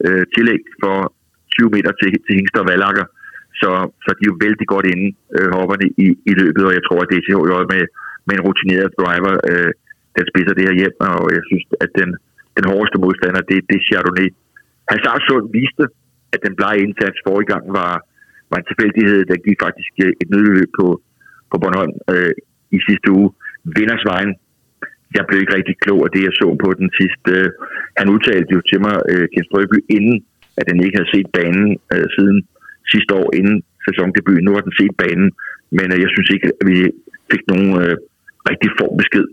øh 0.05 0.23
tillæg 0.33 0.61
for 0.83 0.97
20 1.57 1.69
meter 1.75 1.91
til, 1.99 2.09
til 2.25 2.33
Hingster 2.37 2.61
og 2.63 2.69
Valakker, 2.71 3.07
så, 3.61 3.71
så 4.03 4.09
de 4.17 4.23
er 4.25 4.31
jo 4.31 4.37
vældig 4.45 4.67
godt 4.73 4.87
inde 4.93 5.07
øh, 5.37 5.49
hopperne 5.57 5.85
i, 6.05 6.07
i 6.31 6.33
løbet, 6.41 6.63
og 6.67 6.73
jeg 6.77 6.83
tror, 6.87 6.99
at 7.01 7.09
DCH 7.11 7.37
med, 7.73 7.83
med 8.29 8.35
en 8.37 8.45
rutineret 8.47 8.91
driver, 8.99 9.33
øh, 9.51 9.71
der 10.15 10.23
spidser 10.31 10.55
det 10.55 10.67
her 10.67 10.79
hjem, 10.81 10.95
og 11.09 11.27
jeg 11.37 11.43
synes, 11.49 11.65
at 11.85 11.91
den, 11.99 12.09
den 12.57 12.65
hårdeste 12.71 12.97
modstander, 13.03 13.41
det, 13.49 13.59
det 13.69 13.75
er 13.77 13.85
Chardonnay, 13.87 14.29
Hazardsund 14.91 15.45
viste, 15.57 15.85
at 16.33 16.39
den 16.45 16.53
blege 16.59 16.79
indsats 16.85 17.17
forrige 17.27 17.51
gang 17.53 17.65
var, 17.79 17.93
var 18.51 18.57
en 18.59 18.69
tilfældighed. 18.69 19.19
Der 19.31 19.45
gik 19.47 19.57
faktisk 19.65 19.93
øh, 20.05 20.11
et 20.21 20.29
nødløb 20.33 20.69
på, 20.79 20.87
på 21.51 21.55
Bornholm 21.61 21.95
øh, 22.13 22.33
i 22.77 22.79
sidste 22.87 23.07
uge. 23.17 23.29
Vindersvejen. 23.77 24.31
Jeg 25.17 25.23
blev 25.27 25.39
ikke 25.39 25.57
rigtig 25.57 25.75
klog 25.83 25.99
af 26.05 26.11
det, 26.15 26.23
jeg 26.27 26.35
så 26.41 26.47
på 26.63 26.69
den 26.81 26.89
sidste. 26.99 27.29
Øh, 27.37 27.49
han 27.99 28.07
udtalte 28.13 28.51
jo 28.55 28.61
til 28.69 28.79
mig, 28.85 28.95
øh, 29.11 29.25
Ken 29.31 29.45
Strøby, 29.47 29.77
inden 29.95 30.17
at 30.59 30.65
den 30.69 30.83
ikke 30.85 30.97
havde 30.99 31.13
set 31.15 31.29
banen 31.39 31.67
øh, 31.93 32.07
siden 32.15 32.37
sidste 32.93 33.11
år, 33.21 33.27
inden 33.39 33.57
sæsondebuten. 33.85 34.45
Nu 34.45 34.51
har 34.55 34.63
den 34.67 34.79
set 34.81 34.93
banen, 35.03 35.29
men 35.77 35.87
øh, 35.93 35.99
jeg 36.03 36.09
synes 36.13 36.29
ikke, 36.35 36.47
at 36.49 36.67
vi 36.71 36.77
fik 37.31 37.43
nogen 37.51 37.69
øh, 37.83 37.95
rigtig 38.49 38.69
formbesked. 38.79 39.27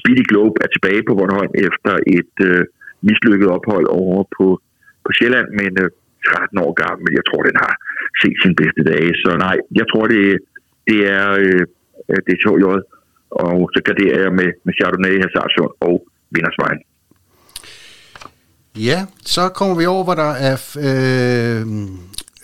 Speedy 0.00 0.24
Globe 0.30 0.56
er 0.64 0.68
tilbage 0.74 1.02
på 1.08 1.12
Bornholm 1.18 1.52
efter 1.66 1.92
et 2.16 2.34
øh, 2.48 2.62
mislykket 3.08 3.48
ophold 3.56 3.86
over 4.02 4.20
på 4.36 4.46
på 5.04 5.10
Sjælland, 5.16 5.48
men 5.60 5.72
øh, 5.82 5.90
13 6.26 6.58
år 6.64 6.72
gammel. 6.84 7.08
Jeg 7.18 7.24
tror, 7.28 7.42
den 7.48 7.56
har 7.64 7.74
set 8.22 8.36
sin 8.44 8.54
bedste 8.60 8.82
dage. 8.92 9.10
Så 9.22 9.30
nej, 9.46 9.56
jeg 9.80 9.86
tror, 9.90 10.04
det, 10.14 10.24
det 10.88 10.98
er 11.18 11.26
øh, 11.44 11.62
øh 12.10 12.18
det 12.26 12.32
er 12.34 12.40
HJ, 12.44 12.66
og 13.44 13.56
så 13.74 13.78
garderer 13.88 14.18
jeg 14.24 14.32
med, 14.40 14.50
med 14.64 14.72
Chardonnay, 14.78 15.14
Hazardsund 15.24 15.72
og 15.88 15.94
Vindersvejen. 16.34 16.80
Ja, 18.88 18.98
så 19.34 19.48
kommer 19.48 19.74
vi 19.80 19.86
over, 19.86 20.04
hvor 20.04 20.14
der 20.14 20.32
er 20.48 20.56
øh, 20.88 21.62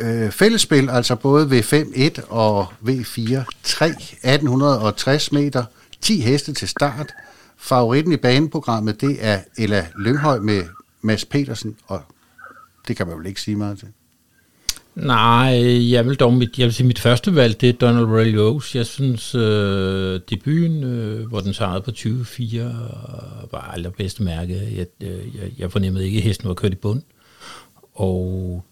øh, 0.04 0.30
fællesspil, 0.30 0.90
altså 0.90 1.14
både 1.16 1.42
V5-1 1.52 2.32
og 2.44 2.66
V4-3, 2.88 3.84
1860 3.84 5.32
meter, 5.32 5.64
10 6.02 6.20
heste 6.20 6.52
til 6.52 6.68
start. 6.68 7.14
Favoritten 7.56 8.12
i 8.12 8.16
baneprogrammet, 8.16 9.00
det 9.00 9.16
er 9.20 9.40
Ella 9.58 9.86
Lynghøj 9.98 10.38
med 10.38 10.62
Mads 11.00 11.24
Petersen 11.24 11.76
og 11.86 12.02
det 12.88 12.96
kan 12.96 13.06
man 13.06 13.18
vel 13.18 13.26
ikke 13.26 13.40
sige 13.40 13.56
meget 13.56 13.78
til? 13.78 13.88
Nej, 14.94 15.90
jeg 15.92 16.06
vil 16.06 16.16
dog 16.16 16.34
mit, 16.34 16.58
jeg 16.58 16.64
vil 16.64 16.74
sige, 16.74 16.86
mit 16.86 16.98
første 16.98 17.34
valg, 17.34 17.60
det 17.60 17.68
er 17.68 17.72
Donald 17.72 18.06
Ray 18.06 18.34
Rose. 18.34 18.78
Jeg 18.78 18.86
synes, 18.86 19.34
øh, 19.34 20.20
debuten, 20.30 20.84
øh, 20.84 21.28
hvor 21.28 21.40
den 21.40 21.54
sejrede 21.54 21.82
på 21.82 21.90
24, 21.96 22.62
øh, 22.62 22.72
var 23.52 23.70
allerbedste 23.74 24.22
mærke. 24.22 24.54
Jeg, 24.76 24.86
øh, 25.08 25.36
jeg, 25.36 25.52
jeg 25.58 25.72
fornemmede 25.72 26.04
ikke, 26.04 26.18
at 26.18 26.24
hesten 26.24 26.48
var 26.48 26.54
kørt 26.54 26.72
i 26.72 26.76
bund. 26.76 27.02
Og 27.94 28.64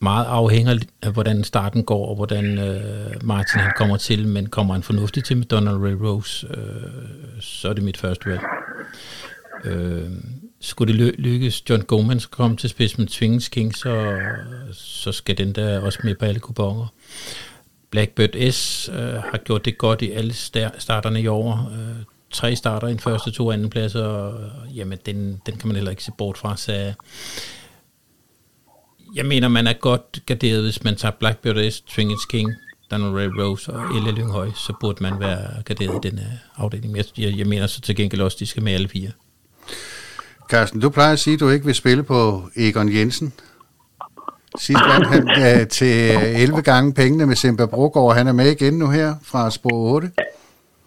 meget 0.00 0.24
afhænger 0.24 0.78
af, 1.02 1.12
hvordan 1.12 1.44
starten 1.44 1.84
går, 1.84 2.08
og 2.08 2.16
hvordan 2.16 2.58
øh, 2.58 3.12
Martin 3.22 3.60
han 3.60 3.72
kommer 3.76 3.96
til, 3.96 4.28
men 4.28 4.46
kommer 4.46 4.74
han 4.74 4.82
fornuftigt 4.82 5.26
til 5.26 5.36
med 5.36 5.46
Donald 5.46 5.76
Ray 5.76 5.92
Rose, 5.92 6.46
øh, 6.50 7.40
så 7.40 7.68
er 7.68 7.72
det 7.72 7.82
mit 7.82 7.96
første 7.96 8.30
valg. 8.30 8.40
Øh, 9.64 10.10
skulle 10.60 10.92
det 10.94 11.14
lykkes 11.18 11.70
John 11.70 11.82
Goman 11.82 12.16
at 12.16 12.28
komme 12.30 12.56
til 12.56 12.70
spids 12.70 12.98
med 12.98 13.06
Twingens 13.06 13.48
King, 13.48 13.76
så, 13.76 14.18
så 14.72 15.12
skal 15.12 15.38
den 15.38 15.52
der 15.52 15.80
også 15.80 15.98
med 16.04 16.14
på 16.14 16.24
alle 16.24 16.40
kuponer. 16.40 16.86
Blackbird 17.90 18.50
S 18.52 18.90
øh, 18.92 19.14
har 19.14 19.38
gjort 19.44 19.64
det 19.64 19.78
godt 19.78 20.02
i 20.02 20.10
alle 20.10 20.34
starterne 20.78 21.20
i 21.20 21.26
år. 21.26 21.72
Øh, 21.74 22.04
tre 22.30 22.56
starter 22.56 22.88
i 22.88 22.92
en 22.92 22.98
første, 22.98 23.30
to 23.30 23.50
anden 23.50 23.70
plads, 23.70 23.94
og 23.94 24.34
jamen, 24.74 24.98
den, 25.06 25.40
den 25.46 25.56
kan 25.56 25.68
man 25.68 25.76
heller 25.76 25.90
ikke 25.90 26.04
se 26.04 26.12
bort 26.18 26.38
fra. 26.38 26.56
Så 26.56 26.92
jeg 29.14 29.26
mener, 29.26 29.48
man 29.48 29.66
er 29.66 29.72
godt 29.72 30.20
garderet, 30.26 30.62
hvis 30.62 30.84
man 30.84 30.96
tager 30.96 31.12
Blackbird 31.20 31.70
S, 31.70 31.80
Twingens 31.80 32.24
King, 32.24 32.48
Daniel 32.90 33.10
Ray 33.10 33.28
Rose 33.40 33.72
og 33.72 33.82
Elle 33.96 34.12
Lynghøj, 34.12 34.50
så 34.54 34.72
burde 34.80 35.02
man 35.02 35.12
være 35.20 35.62
garderet 35.64 36.04
i 36.04 36.10
den 36.10 36.20
afdeling. 36.56 36.96
Jeg, 36.96 37.04
jeg, 37.18 37.38
jeg 37.38 37.46
mener 37.46 37.66
så 37.66 37.80
til 37.80 37.96
gengæld 37.96 38.20
også, 38.22 38.36
at 38.36 38.40
de 38.40 38.46
skal 38.46 38.62
med 38.62 38.72
alle 38.72 38.88
fire. 38.88 39.10
Carsten, 40.50 40.80
du 40.80 40.90
plejer 40.90 41.12
at 41.12 41.18
sige, 41.18 41.34
at 41.34 41.40
du 41.40 41.48
ikke 41.48 41.66
vil 41.66 41.74
spille 41.74 42.02
på 42.02 42.42
Egon 42.56 42.92
Jensen. 42.96 43.32
Sidst 44.58 44.82
vandt 44.92 45.06
han 45.06 45.22
uh, 45.22 45.66
til 45.78 45.94
11 46.44 46.62
gange 46.62 46.94
pengene 46.94 47.26
med 47.26 47.36
Simba 47.36 47.66
Brogaard. 47.66 48.16
Han 48.16 48.26
er 48.26 48.32
med 48.32 48.48
igen 48.56 48.74
nu 48.78 48.88
her 48.90 49.14
fra 49.30 49.50
spor 49.50 49.94
8. 49.94 50.10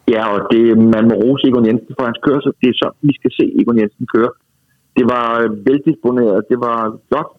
Ja, 0.07 0.23
og 0.33 0.39
det, 0.51 0.77
man 0.77 1.03
må 1.09 1.15
rose 1.23 1.47
Egon 1.47 1.65
Jensen 1.67 1.93
for 1.97 2.05
hans 2.09 2.19
kørsel. 2.27 2.51
Det 2.61 2.69
er 2.69 2.77
sådan, 2.81 2.99
vi 3.01 3.13
skal 3.19 3.31
se 3.39 3.45
Egon 3.61 3.79
Jensen 3.79 4.05
køre. 4.15 4.31
Det 4.97 5.05
var 5.13 5.27
veldisponeret. 5.67 6.45
Det 6.49 6.59
var 6.59 6.79
flot 7.07 7.31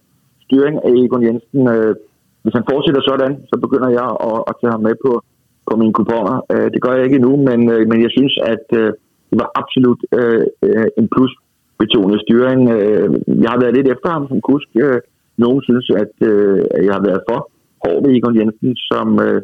styring 0.45 0.77
af 0.87 0.91
Egon 1.03 1.25
Jensen. 1.27 1.63
Øh, 1.75 1.95
hvis 2.43 2.57
han 2.59 2.69
fortsætter 2.71 3.03
sådan, 3.11 3.33
så 3.51 3.57
begynder 3.65 3.91
jeg 4.01 4.09
at, 4.29 4.39
at 4.49 4.55
tage 4.61 4.75
ham 4.75 4.83
med 4.89 4.95
på, 5.05 5.13
på 5.69 5.73
mine 5.81 5.97
kuponer. 5.99 6.37
Øh, 6.53 6.69
det 6.73 6.81
gør 6.83 6.93
jeg 6.95 7.05
ikke 7.05 7.19
endnu, 7.21 7.35
men, 7.49 7.61
øh, 7.75 7.83
men 7.91 7.99
jeg 8.05 8.11
synes, 8.17 8.35
at 8.53 8.67
øh, 8.81 8.91
det 9.31 9.37
var 9.43 9.49
absolut 9.61 10.01
øh, 10.19 10.43
øh 10.67 10.87
en 11.01 11.09
plus 11.15 11.33
betonet 11.81 12.21
styring. 12.25 12.61
Øh, 12.77 13.09
jeg 13.43 13.51
har 13.53 13.61
været 13.63 13.77
lidt 13.77 13.89
efter 13.95 14.09
ham 14.15 14.25
som 14.29 14.41
kusk. 14.51 14.69
Øh, 14.87 15.01
nogen 15.45 15.61
synes, 15.69 15.87
at, 16.03 16.15
øh, 16.31 16.59
jeg 16.87 16.93
har 16.97 17.05
været 17.09 17.23
for 17.29 17.39
hård 17.85 17.99
ved 18.03 18.11
Egon 18.17 18.39
Jensen 18.39 18.71
som, 18.91 19.09
øh, 19.27 19.41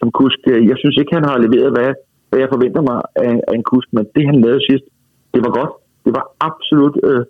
som 0.00 0.08
kusk. 0.20 0.38
Jeg 0.70 0.76
synes 0.78 0.96
ikke, 1.00 1.14
han 1.18 1.28
har 1.30 1.38
leveret, 1.44 1.70
hvad, 1.76 1.90
hvad 2.28 2.38
jeg 2.40 2.52
forventer 2.54 2.82
mig 2.90 2.98
af, 3.26 3.34
af 3.48 3.54
en 3.58 3.66
kusk, 3.72 3.88
men 3.96 4.04
det 4.14 4.24
han 4.30 4.40
lavede 4.44 4.66
sidst, 4.70 4.86
det 5.34 5.40
var 5.46 5.52
godt. 5.60 5.72
Det 6.04 6.12
var 6.18 6.24
absolut 6.48 6.96
øh, 7.08 7.24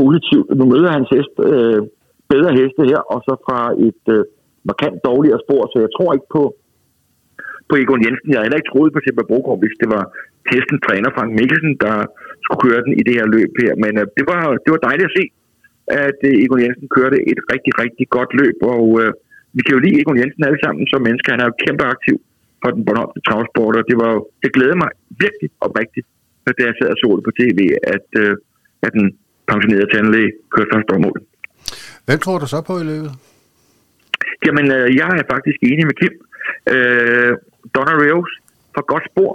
positivt. 0.00 0.48
Nu 0.58 0.64
møder 0.72 0.96
hans 0.96 1.08
hest, 1.14 1.34
øh, 1.52 1.80
bedre 2.32 2.50
heste 2.58 2.82
her, 2.90 3.00
og 3.12 3.18
så 3.26 3.32
fra 3.46 3.58
et 3.88 4.04
øh, 4.16 4.22
markant 4.68 4.98
dårligere 5.08 5.40
spor, 5.44 5.62
så 5.72 5.76
jeg 5.84 5.92
tror 5.96 6.10
ikke 6.16 6.30
på, 6.36 6.42
på 7.68 7.74
Egon 7.82 8.04
Jensen. 8.04 8.28
Jeg 8.30 8.36
havde 8.36 8.48
heller 8.48 8.60
ikke 8.62 8.72
troet 8.72 8.94
på 8.94 9.02
Simba 9.02 9.24
Brogaard, 9.30 9.60
hvis 9.62 9.76
det 9.82 9.88
var 9.96 10.04
testen 10.50 10.78
træner 10.86 11.10
Frank 11.16 11.30
Mikkelsen, 11.38 11.74
der 11.84 11.96
skulle 12.42 12.62
køre 12.66 12.84
den 12.86 12.92
i 13.00 13.02
det 13.06 13.14
her 13.18 13.26
løb 13.36 13.52
her. 13.62 13.72
Men 13.84 13.92
øh, 14.00 14.06
det, 14.16 14.24
var, 14.30 14.40
det 14.64 14.70
var 14.74 14.82
dejligt 14.88 15.08
at 15.10 15.16
se, 15.18 15.24
at 16.06 16.18
øh, 16.28 16.42
Egon 16.44 16.62
Jensen 16.64 16.88
kørte 16.96 17.18
et 17.32 17.40
rigtig, 17.52 17.72
rigtig 17.82 18.06
godt 18.16 18.30
løb, 18.40 18.58
og 18.74 18.84
øh, 19.02 19.12
vi 19.56 19.60
kan 19.62 19.74
jo 19.76 19.84
lide 19.84 19.98
Egon 20.00 20.20
Jensen 20.20 20.46
alle 20.48 20.60
sammen 20.64 20.84
som 20.92 21.00
mennesker. 21.06 21.32
Han 21.34 21.42
er 21.42 21.48
jo 21.50 21.62
kæmpe 21.64 21.84
aktiv 21.94 22.16
for 22.62 22.70
den 22.76 22.84
Bornholmske 22.86 23.20
travsport, 23.28 23.74
og 23.80 23.84
det, 23.90 23.96
var 24.02 24.12
det 24.42 24.50
glæder 24.56 24.76
mig 24.82 24.90
virkelig 25.24 25.48
oprigtigt, 25.66 26.06
da 26.58 26.62
jeg 26.68 26.74
sad 26.78 26.90
og 26.94 26.98
så 27.00 27.08
det 27.16 27.24
på 27.28 27.34
tv, 27.40 27.60
at, 27.96 28.08
øh, 28.22 28.34
at 28.86 28.92
den 28.98 29.06
pensionerede 29.50 29.90
tandlæge 29.94 30.30
kørte 30.52 30.70
første 30.74 30.98
mål. 31.06 31.18
Hvem 32.10 32.20
tror 32.24 32.38
du 32.42 32.46
så 32.54 32.60
på 32.68 32.74
i 32.82 32.86
løbet? 32.92 33.12
Jamen, 34.46 34.66
øh, 34.76 34.86
jeg 35.00 35.08
er 35.20 35.30
faktisk 35.34 35.58
enig 35.70 35.84
med 35.90 35.96
Kim. 36.00 36.14
Øh, 36.74 37.32
Donna 37.74 37.94
Rios 38.02 38.32
fra 38.74 38.82
godt 38.92 39.04
spor, 39.10 39.32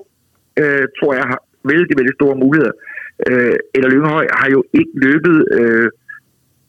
øh, 0.62 0.86
tror 0.98 1.12
jeg 1.20 1.26
har 1.32 1.40
vældig, 1.72 1.94
vældig 2.00 2.16
store 2.20 2.36
muligheder. 2.44 2.76
Øh, 3.28 3.58
eller 3.76 3.90
Lyngehøj 3.94 4.26
har 4.40 4.50
jo 4.56 4.62
ikke 4.80 4.94
løbet 5.08 5.38
øh, 5.60 5.88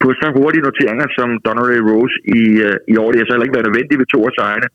på 0.03 0.09
så 0.21 0.27
hurtige 0.39 0.67
noteringer 0.69 1.09
som 1.17 1.29
Donnery 1.45 1.81
Rose 1.89 2.17
i, 2.39 2.43
øh, 2.67 2.77
i 2.93 2.95
år. 3.03 3.09
Det 3.11 3.19
har 3.19 3.27
så 3.27 3.33
heller 3.33 3.49
ikke 3.49 3.59
været 3.59 3.69
nødvendigt 3.69 4.01
ved 4.03 4.09
to 4.15 4.21
af 4.29 4.33
sejrene. 4.39 4.69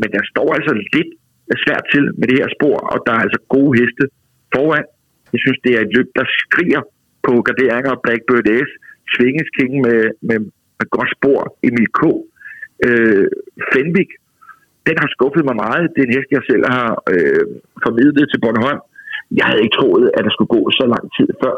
Men 0.00 0.08
der 0.16 0.22
står 0.32 0.48
altså 0.56 0.72
lidt 0.94 1.10
svært 1.64 1.84
til 1.92 2.04
med 2.18 2.26
det 2.30 2.38
her 2.40 2.50
spor, 2.56 2.76
og 2.92 2.98
der 3.06 3.12
er 3.16 3.22
altså 3.26 3.40
gode 3.54 3.72
heste 3.78 4.04
foran. 4.54 4.86
Jeg 5.32 5.40
synes, 5.44 5.58
det 5.64 5.72
er 5.76 5.80
et 5.82 5.94
løb, 5.96 6.08
der 6.18 6.26
skriger 6.42 6.82
på 7.26 7.32
garderinger 7.46 7.90
og 7.94 8.00
Blackbird 8.04 8.48
S. 8.66 8.70
Svinges 9.14 9.50
King 9.58 9.72
med, 9.86 10.00
med 10.28 10.38
godt 10.96 11.10
spor. 11.16 11.40
Emil 11.68 11.88
K. 11.98 12.00
Øh, 12.86 13.26
Fenvik. 13.72 14.10
Den 14.88 14.96
har 15.02 15.08
skuffet 15.16 15.44
mig 15.48 15.56
meget. 15.64 15.84
Det 15.92 16.00
er 16.00 16.08
en 16.08 16.16
hest, 16.16 16.30
jeg 16.36 16.44
selv 16.50 16.64
har 16.76 16.88
øh, 17.12 17.44
formidlet 17.84 18.26
til 18.28 18.40
Bornholm. 18.42 18.80
Jeg 19.38 19.44
havde 19.48 19.62
ikke 19.64 19.78
troet, 19.80 20.06
at 20.16 20.22
der 20.26 20.32
skulle 20.32 20.54
gå 20.56 20.62
så 20.78 20.84
lang 20.94 21.04
tid 21.16 21.28
før, 21.42 21.56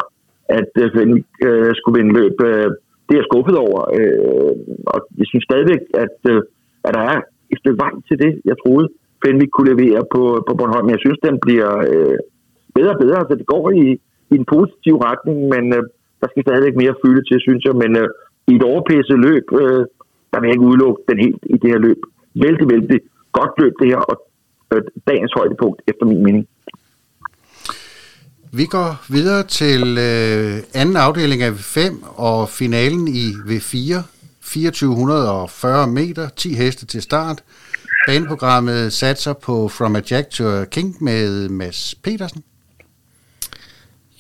at 0.59 0.73
øh, 0.83 0.87
Fenvik 0.95 1.31
øh, 1.49 1.71
skulle 1.79 1.97
vinde 1.99 2.17
løb. 2.19 2.37
Øh, 2.49 2.71
det 3.05 3.13
er 3.15 3.21
jeg 3.23 3.31
skuffet 3.31 3.57
over. 3.67 3.81
Øh, 3.99 4.53
og 4.93 4.99
jeg 5.21 5.27
synes 5.31 5.45
stadigvæk, 5.51 5.83
at, 6.05 6.17
øh, 6.33 6.41
at 6.87 6.93
der 6.97 7.05
er 7.13 7.19
et 7.53 7.59
stykke 7.61 7.83
vej 7.85 7.95
til 8.09 8.17
det, 8.25 8.33
jeg 8.49 8.57
troede, 8.63 8.87
Fenvik 9.23 9.51
kunne 9.53 9.71
levere 9.73 10.01
på, 10.15 10.23
på 10.47 10.53
Bornholm. 10.59 10.89
Jeg 10.95 11.01
synes, 11.05 11.19
den 11.29 11.37
bliver 11.45 11.71
øh, 11.91 12.19
bedre 12.77 12.95
og 12.97 13.01
bedre. 13.05 13.27
så 13.29 13.35
det 13.41 13.47
går 13.55 13.65
i, 13.83 13.85
i 14.33 14.35
en 14.41 14.47
positiv 14.55 14.95
retning, 15.09 15.39
men 15.55 15.65
øh, 15.79 15.83
der 16.21 16.27
skal 16.29 16.45
stadigvæk 16.47 16.77
mere 16.83 17.01
fylde 17.03 17.23
til, 17.29 17.39
synes 17.47 17.63
jeg. 17.69 17.75
Men 17.83 17.93
øh, 18.03 18.09
i 18.51 18.55
et 18.57 18.63
overpæsset 18.63 19.19
løb, 19.27 19.45
øh, 19.61 19.83
der 20.31 20.41
vil 20.41 20.47
jeg 20.49 20.55
ikke 20.57 20.69
udelukke 20.71 21.03
den 21.09 21.19
helt 21.25 21.43
i 21.55 21.57
det 21.63 21.71
her 21.73 21.79
løb. 21.79 22.01
Vældig, 22.35 22.67
vældig 22.75 23.01
godt 23.33 23.53
løb 23.59 23.73
det 23.81 23.89
her, 23.93 24.01
og 24.11 24.17
øh, 24.73 24.83
dagens 25.07 25.33
højdepunkt, 25.37 25.83
efter 25.91 26.05
min 26.07 26.23
mening. 26.23 26.49
Vi 28.53 28.65
går 28.65 28.91
videre 29.09 29.43
til 29.43 29.83
øh, 29.99 30.81
anden 30.81 30.97
afdeling 30.97 31.43
af 31.43 31.51
V5 31.51 31.81
og 32.17 32.49
finalen 32.49 33.09
i 33.09 33.27
V4. 33.49 34.03
2440 34.43 35.87
meter, 35.87 36.29
10 36.29 36.55
heste 36.55 36.87
til 36.87 37.03
start. 37.03 37.43
Baneprogrammet 38.07 38.93
satser 38.93 39.33
på 39.33 39.69
From 39.69 39.97
a 39.97 40.01
Jack 40.11 40.31
to 40.31 40.45
a 40.45 40.65
King 40.65 40.97
med 41.01 41.49
Mads 41.49 41.95
Petersen. 41.95 42.43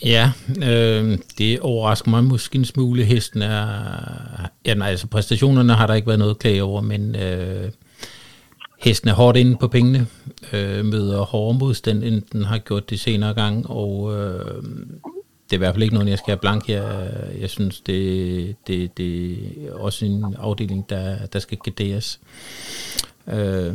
Ja, 0.04 0.32
øh, 0.62 1.18
det 1.38 1.60
overrasker 1.60 2.10
mig 2.10 2.24
måske 2.24 2.58
en 2.58 2.64
smule. 2.64 3.04
Hesten 3.04 3.42
er... 3.42 4.48
Ja, 4.66 4.74
nej, 4.74 4.88
altså 4.88 5.06
præstationerne 5.06 5.74
har 5.74 5.86
der 5.86 5.94
ikke 5.94 6.06
været 6.06 6.18
noget 6.18 6.34
at 6.34 6.38
klage 6.38 6.62
over, 6.62 6.80
men 6.80 7.16
øh, 7.16 7.70
Hesten 8.78 9.08
er 9.08 9.14
hårdt 9.14 9.38
inde 9.38 9.56
på 9.56 9.68
pengene, 9.68 10.06
øh, 10.52 10.84
møder 10.84 11.22
hårdere 11.22 11.58
modstand, 11.58 12.04
end 12.04 12.22
den 12.32 12.44
har 12.44 12.58
gjort 12.58 12.90
det 12.90 13.00
senere 13.00 13.34
gang, 13.34 13.70
og 13.70 14.18
øh, 14.18 14.62
det 15.44 15.52
er 15.52 15.54
i 15.54 15.58
hvert 15.58 15.74
fald 15.74 15.82
ikke 15.82 15.94
noget, 15.94 16.08
jeg 16.08 16.18
skal 16.18 16.30
have 16.30 16.40
blank 16.40 16.66
her. 16.66 16.84
Jeg 17.40 17.50
synes, 17.50 17.80
det, 17.80 18.56
det, 18.66 18.96
det 18.96 19.38
er 19.66 19.72
også 19.72 20.04
en 20.04 20.34
afdeling, 20.38 20.90
der, 20.90 21.26
der 21.26 21.38
skal 21.38 21.58
gederes. 21.64 22.20
Øh, 23.26 23.74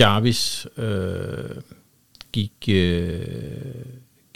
Jarvis 0.00 0.66
øh, 0.76 1.62
gik... 2.32 2.52
Øh, 2.68 3.20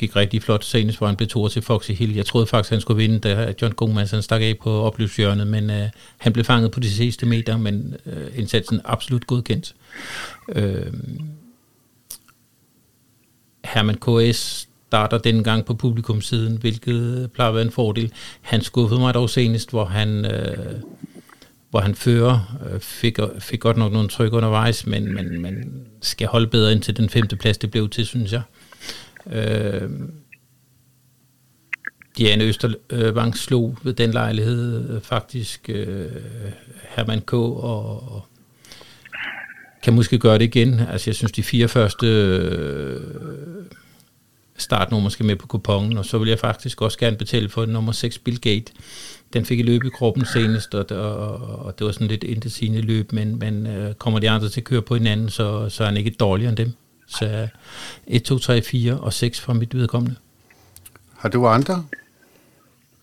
gik 0.03 0.17
rigtig 0.17 0.43
flot 0.43 0.65
senest, 0.65 0.99
hvor 0.99 1.07
han 1.07 1.17
blev 1.17 1.29
to 1.29 1.49
til 1.49 1.63
Foxy 1.63 1.91
Hill. 1.91 2.15
Jeg 2.15 2.27
troede 2.27 2.47
faktisk, 2.47 2.71
han 2.71 2.81
skulle 2.81 2.97
vinde, 2.97 3.19
da 3.19 3.55
John 3.63 3.75
Gomez 3.75 4.11
han 4.11 4.23
stak 4.23 4.43
af 4.43 4.59
på 4.63 4.71
opløbshjørnet, 4.71 5.47
men 5.47 5.71
øh, 5.71 5.89
han 6.19 6.33
blev 6.33 6.45
fanget 6.45 6.71
på 6.71 6.81
de 6.81 6.91
sidste 6.91 7.27
meter, 7.27 7.57
men 7.57 7.95
øh, 8.07 8.39
indsatsen 8.39 8.81
absolut 8.85 9.27
godkendt. 9.27 9.75
Øh, 10.49 10.93
Herman 13.65 13.95
KS 13.95 14.69
starter 14.89 15.19
denne 15.19 15.45
gang 15.45 15.65
på 15.65 15.75
publikumsiden, 15.75 16.57
hvilket 16.57 17.31
plejer 17.35 17.49
at 17.49 17.55
være 17.55 17.65
en 17.65 17.71
fordel. 17.71 18.13
Han 18.41 18.63
skuffede 18.63 19.01
mig 19.01 19.15
dog 19.15 19.31
senest, 19.31 19.71
hvor 19.71 19.85
han, 19.85 20.25
øh, 20.25 20.75
hvor 21.71 21.81
han 21.81 21.95
fører, 21.95 22.59
øh, 22.71 22.81
fik, 22.81 23.19
fik 23.39 23.61
godt 23.61 23.77
nok 23.77 23.93
nogle 23.93 24.09
tryk 24.09 24.33
undervejs, 24.33 24.87
men 24.87 25.15
man, 25.15 25.41
man 25.41 25.87
skal 26.01 26.29
holde 26.29 26.47
bedre 26.47 26.73
ind 26.73 26.83
til 26.83 26.97
den 26.97 27.09
femte 27.09 27.37
plads, 27.37 27.59
det 27.59 27.71
blev 27.71 27.89
til, 27.89 28.07
synes 28.07 28.33
jeg. 28.33 28.43
Øh, 29.33 29.91
Diane 32.19 32.45
Østerbank 32.45 33.37
slog 33.37 33.79
ved 33.83 33.93
den 33.93 34.11
lejlighed 34.11 34.91
øh, 34.91 35.01
faktisk 35.01 35.61
øh, 35.69 36.11
Herman 36.89 37.21
K. 37.21 37.33
og, 37.35 38.13
og 38.13 38.27
kan 39.83 39.93
måske 39.93 40.19
gøre 40.19 40.39
det 40.39 40.45
igen. 40.45 40.81
Altså 40.81 41.11
jeg 41.11 41.15
synes 41.15 41.33
de 41.33 41.43
fire 41.43 41.69
første 41.69 42.07
øh, 42.07 43.01
startnummer 44.57 45.09
skal 45.09 45.27
med 45.27 45.37
på 45.37 45.47
kupongen, 45.47 45.99
og 45.99 46.05
så 46.05 46.19
vil 46.19 46.29
jeg 46.29 46.39
faktisk 46.39 46.83
også 46.83 46.99
gerne 46.99 47.17
betale 47.17 47.49
for 47.49 47.67
nummer 47.67 47.93
6 47.93 48.19
Bill 48.19 48.41
Gate. 48.41 48.73
Den 49.33 49.45
fik 49.45 49.59
i 49.59 49.63
løb 49.63 49.85
i 49.85 49.89
kroppen 49.89 50.25
senest, 50.27 50.75
og, 50.75 50.87
og, 50.91 51.37
og 51.59 51.79
det 51.79 51.87
var 51.87 51.93
sådan 51.93 52.09
lidt 52.09 52.25
intetsigende 52.25 52.81
løb, 52.81 53.13
men, 53.13 53.39
men 53.39 53.67
øh, 53.67 53.95
kommer 53.95 54.19
de 54.19 54.31
andre 54.31 54.49
til 54.49 54.61
at 54.61 54.65
køre 54.65 54.83
på 54.83 54.95
hinanden, 54.95 55.31
så, 55.31 55.69
så 55.69 55.83
er 55.83 55.89
han 55.89 55.97
ikke 55.97 56.11
dårligere 56.11 56.49
end 56.49 56.57
dem. 56.57 56.73
Så 57.19 57.49
1, 58.07 58.23
2, 58.23 58.39
3, 58.39 58.63
4 58.63 59.01
og 59.07 59.13
6 59.13 59.41
fra 59.45 59.53
mit 59.61 59.75
vedkommende. 59.81 60.17
Har 61.21 61.29
du 61.35 61.39
andre, 61.59 61.77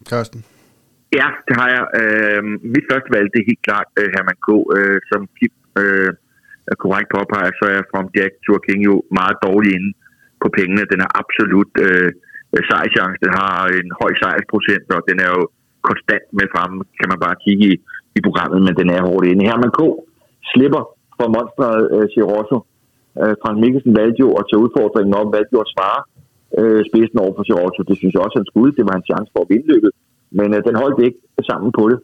Karsten? 0.10 0.40
Ja, 1.20 1.28
det 1.48 1.56
har 1.60 1.70
jeg. 1.76 1.84
Øh, 2.02 2.42
mit 2.76 2.86
første 2.92 3.10
valg, 3.16 3.28
det 3.34 3.40
er 3.40 3.50
helt 3.52 3.66
klart 3.68 3.90
øh, 4.00 4.08
Herman 4.14 4.40
K. 4.48 4.50
Øh, 4.78 5.00
som 5.12 5.22
Kip 5.38 5.54
øh, 5.82 6.12
korrekt 6.84 7.10
påpeger, 7.16 7.52
så 7.60 7.66
er 7.76 7.90
From 7.92 8.08
Jack 8.18 8.34
Tour 8.44 8.60
King 8.66 8.80
jo 8.90 8.96
meget 9.20 9.38
dårlig 9.48 9.72
inde 9.78 9.92
på 10.42 10.48
pengene. 10.58 10.90
Den 10.92 11.00
er 11.06 11.10
absolut 11.22 11.74
øh, 11.88 12.10
sejrchance. 12.70 13.18
Den 13.26 13.34
har 13.40 13.54
en 13.80 13.90
høj 14.02 14.12
sejrsprocent, 14.22 14.88
og 14.98 15.02
den 15.10 15.18
er 15.26 15.30
jo 15.38 15.44
konstant 15.90 16.28
med 16.40 16.48
frem, 16.54 16.72
kan 17.00 17.08
man 17.12 17.20
bare 17.26 17.42
kigge 17.46 17.66
i, 17.72 17.76
i 18.18 18.20
programmet, 18.28 18.60
men 18.66 18.74
den 18.80 18.90
er 18.96 19.02
hårdt 19.08 19.26
inde. 19.32 19.48
Herman 19.50 19.74
K. 19.78 19.82
slipper 20.52 20.84
for 21.18 21.28
monstret 21.36 21.80
øh, 21.96 22.06
Girosso 22.14 22.58
Øh, 23.22 23.34
Frank 23.42 23.58
Mikkelsen 23.64 23.94
valgte 24.00 24.20
jo 24.26 24.30
at 24.40 24.46
tage 24.46 24.64
udfordringen 24.66 25.14
op, 25.20 25.28
valgte 25.38 25.56
jo 25.56 25.62
at 25.66 25.74
svare 25.76 26.00
øh, 26.60 26.82
spidsen 26.90 27.18
over 27.24 27.34
for 27.36 27.44
Giorgio. 27.50 27.82
Det 27.90 27.98
synes 27.98 28.14
jeg 28.14 28.24
også, 28.26 28.38
han 28.42 28.50
skulle. 28.52 28.72
Det 28.78 28.86
var 28.90 28.96
en 28.98 29.10
chance 29.10 29.30
for 29.34 29.42
at 29.44 29.50
vinde 29.52 29.68
løbet. 29.74 29.92
Men 30.40 30.48
øh, 30.56 30.60
den 30.68 30.76
holdt 30.84 31.00
ikke 31.08 31.20
sammen 31.50 31.72
på 31.80 31.84
det. 31.92 32.00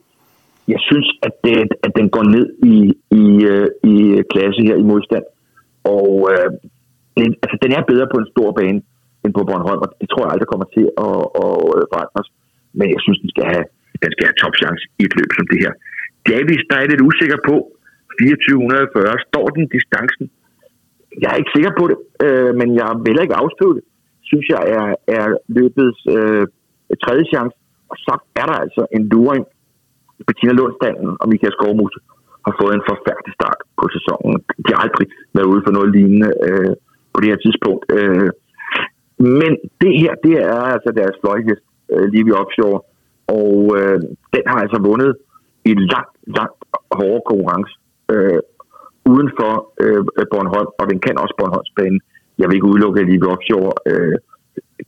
Jeg 0.74 0.82
synes, 0.90 1.08
at, 1.28 1.34
det, 1.46 1.56
at 1.86 1.92
den 2.00 2.08
går 2.16 2.26
ned 2.36 2.46
i, 2.74 2.78
i, 3.22 3.26
øh, 3.54 3.68
i 3.92 3.96
klasse 4.34 4.62
her 4.68 4.78
i 4.84 4.90
modstand. 4.92 5.26
Og 5.96 6.10
øh, 6.32 6.50
den, 7.20 7.30
altså, 7.44 7.58
den 7.64 7.72
er 7.78 7.90
bedre 7.92 8.08
på 8.14 8.18
en 8.22 8.32
stor 8.34 8.50
bane 8.60 8.80
end 9.24 9.34
på 9.38 9.44
Bornholm, 9.48 9.82
og 9.86 9.90
det 10.02 10.08
tror 10.10 10.24
jeg 10.24 10.34
aldrig 10.34 10.50
kommer 10.54 10.68
til 10.76 10.86
at, 11.08 11.20
at, 11.44 11.56
at 11.80 11.86
forandre 11.94 12.20
os. 12.24 12.32
Men 12.80 12.88
jeg 12.94 13.02
synes, 13.06 13.20
den 13.24 13.32
skal 13.34 13.46
have, 13.54 13.66
den 14.04 14.10
skal 14.14 14.26
have 14.28 14.40
topchance 14.44 14.84
i 15.00 15.02
et 15.08 15.16
løb 15.20 15.30
som 15.38 15.48
det 15.52 15.60
her. 15.64 15.74
Davis, 16.34 16.62
der 16.70 16.76
er 16.78 16.86
lidt 16.92 17.08
usikker 17.10 17.40
på, 17.50 17.56
2440, 18.20 19.26
står 19.28 19.46
den 19.58 19.66
distancen 19.76 20.26
jeg 21.22 21.30
er 21.32 21.38
ikke 21.42 21.56
sikker 21.56 21.72
på 21.80 21.84
det, 21.92 21.98
øh, 22.26 22.52
men 22.60 22.68
jeg 22.80 22.90
vil 23.02 23.10
heller 23.10 23.28
ikke 23.28 23.42
afskrive 23.44 23.76
det. 23.78 23.84
Synes 24.30 24.46
jeg 24.54 24.62
er, 24.78 24.88
er 25.18 25.26
løbets 25.58 26.02
øh, 26.16 26.46
tredje 27.04 27.26
chance. 27.34 27.56
Og 27.92 27.98
så 28.06 28.14
er 28.42 28.46
der 28.50 28.58
altså 28.66 28.82
en 28.96 29.04
luring 29.12 29.46
Bettina 30.28 30.54
Lundstanden 30.54 31.12
og 31.22 31.26
Michael 31.32 31.56
Skovmus 31.58 31.94
har 32.46 32.54
fået 32.62 32.74
en 32.76 32.88
forfærdelig 32.92 33.34
start 33.40 33.60
på 33.80 33.86
sæsonen. 33.96 34.38
De 34.66 34.70
har 34.74 34.82
aldrig 34.86 35.08
været 35.36 35.52
ude 35.54 35.62
for 35.66 35.74
noget 35.78 35.90
lignende 35.96 36.32
øh, 36.48 36.74
på 37.14 37.18
det 37.22 37.30
her 37.32 37.40
tidspunkt. 37.46 37.84
Øh, 37.98 38.30
men 39.40 39.52
det 39.82 39.92
her, 40.02 40.14
det 40.26 40.36
er 40.54 40.62
altså 40.76 40.90
deres 41.00 41.16
fløjhest, 41.22 41.64
øh, 41.94 42.06
lige 42.14 42.26
ved 42.28 42.40
Offshore, 42.42 42.80
og 43.40 43.56
øh, 43.78 44.00
den 44.36 44.44
har 44.52 44.60
altså 44.66 44.80
vundet 44.90 45.12
i 45.70 45.72
langt, 45.94 46.16
langt 46.38 46.60
hårdere 46.98 47.28
konkurrence 47.32 47.74
øh, 48.14 48.40
uden 49.12 49.30
for 49.40 49.54
øh, 49.84 50.02
Bornholm, 50.32 50.72
og 50.80 50.86
den 50.92 51.00
kan 51.06 51.16
også 51.24 51.36
Bornholmsbanen. 51.40 52.00
Jeg 52.40 52.46
vil 52.48 52.58
ikke 52.58 52.72
udelukke, 52.72 53.02
at 53.02 53.08
lige 53.10 53.28
Offshore 53.34 53.74
øh, 53.92 54.16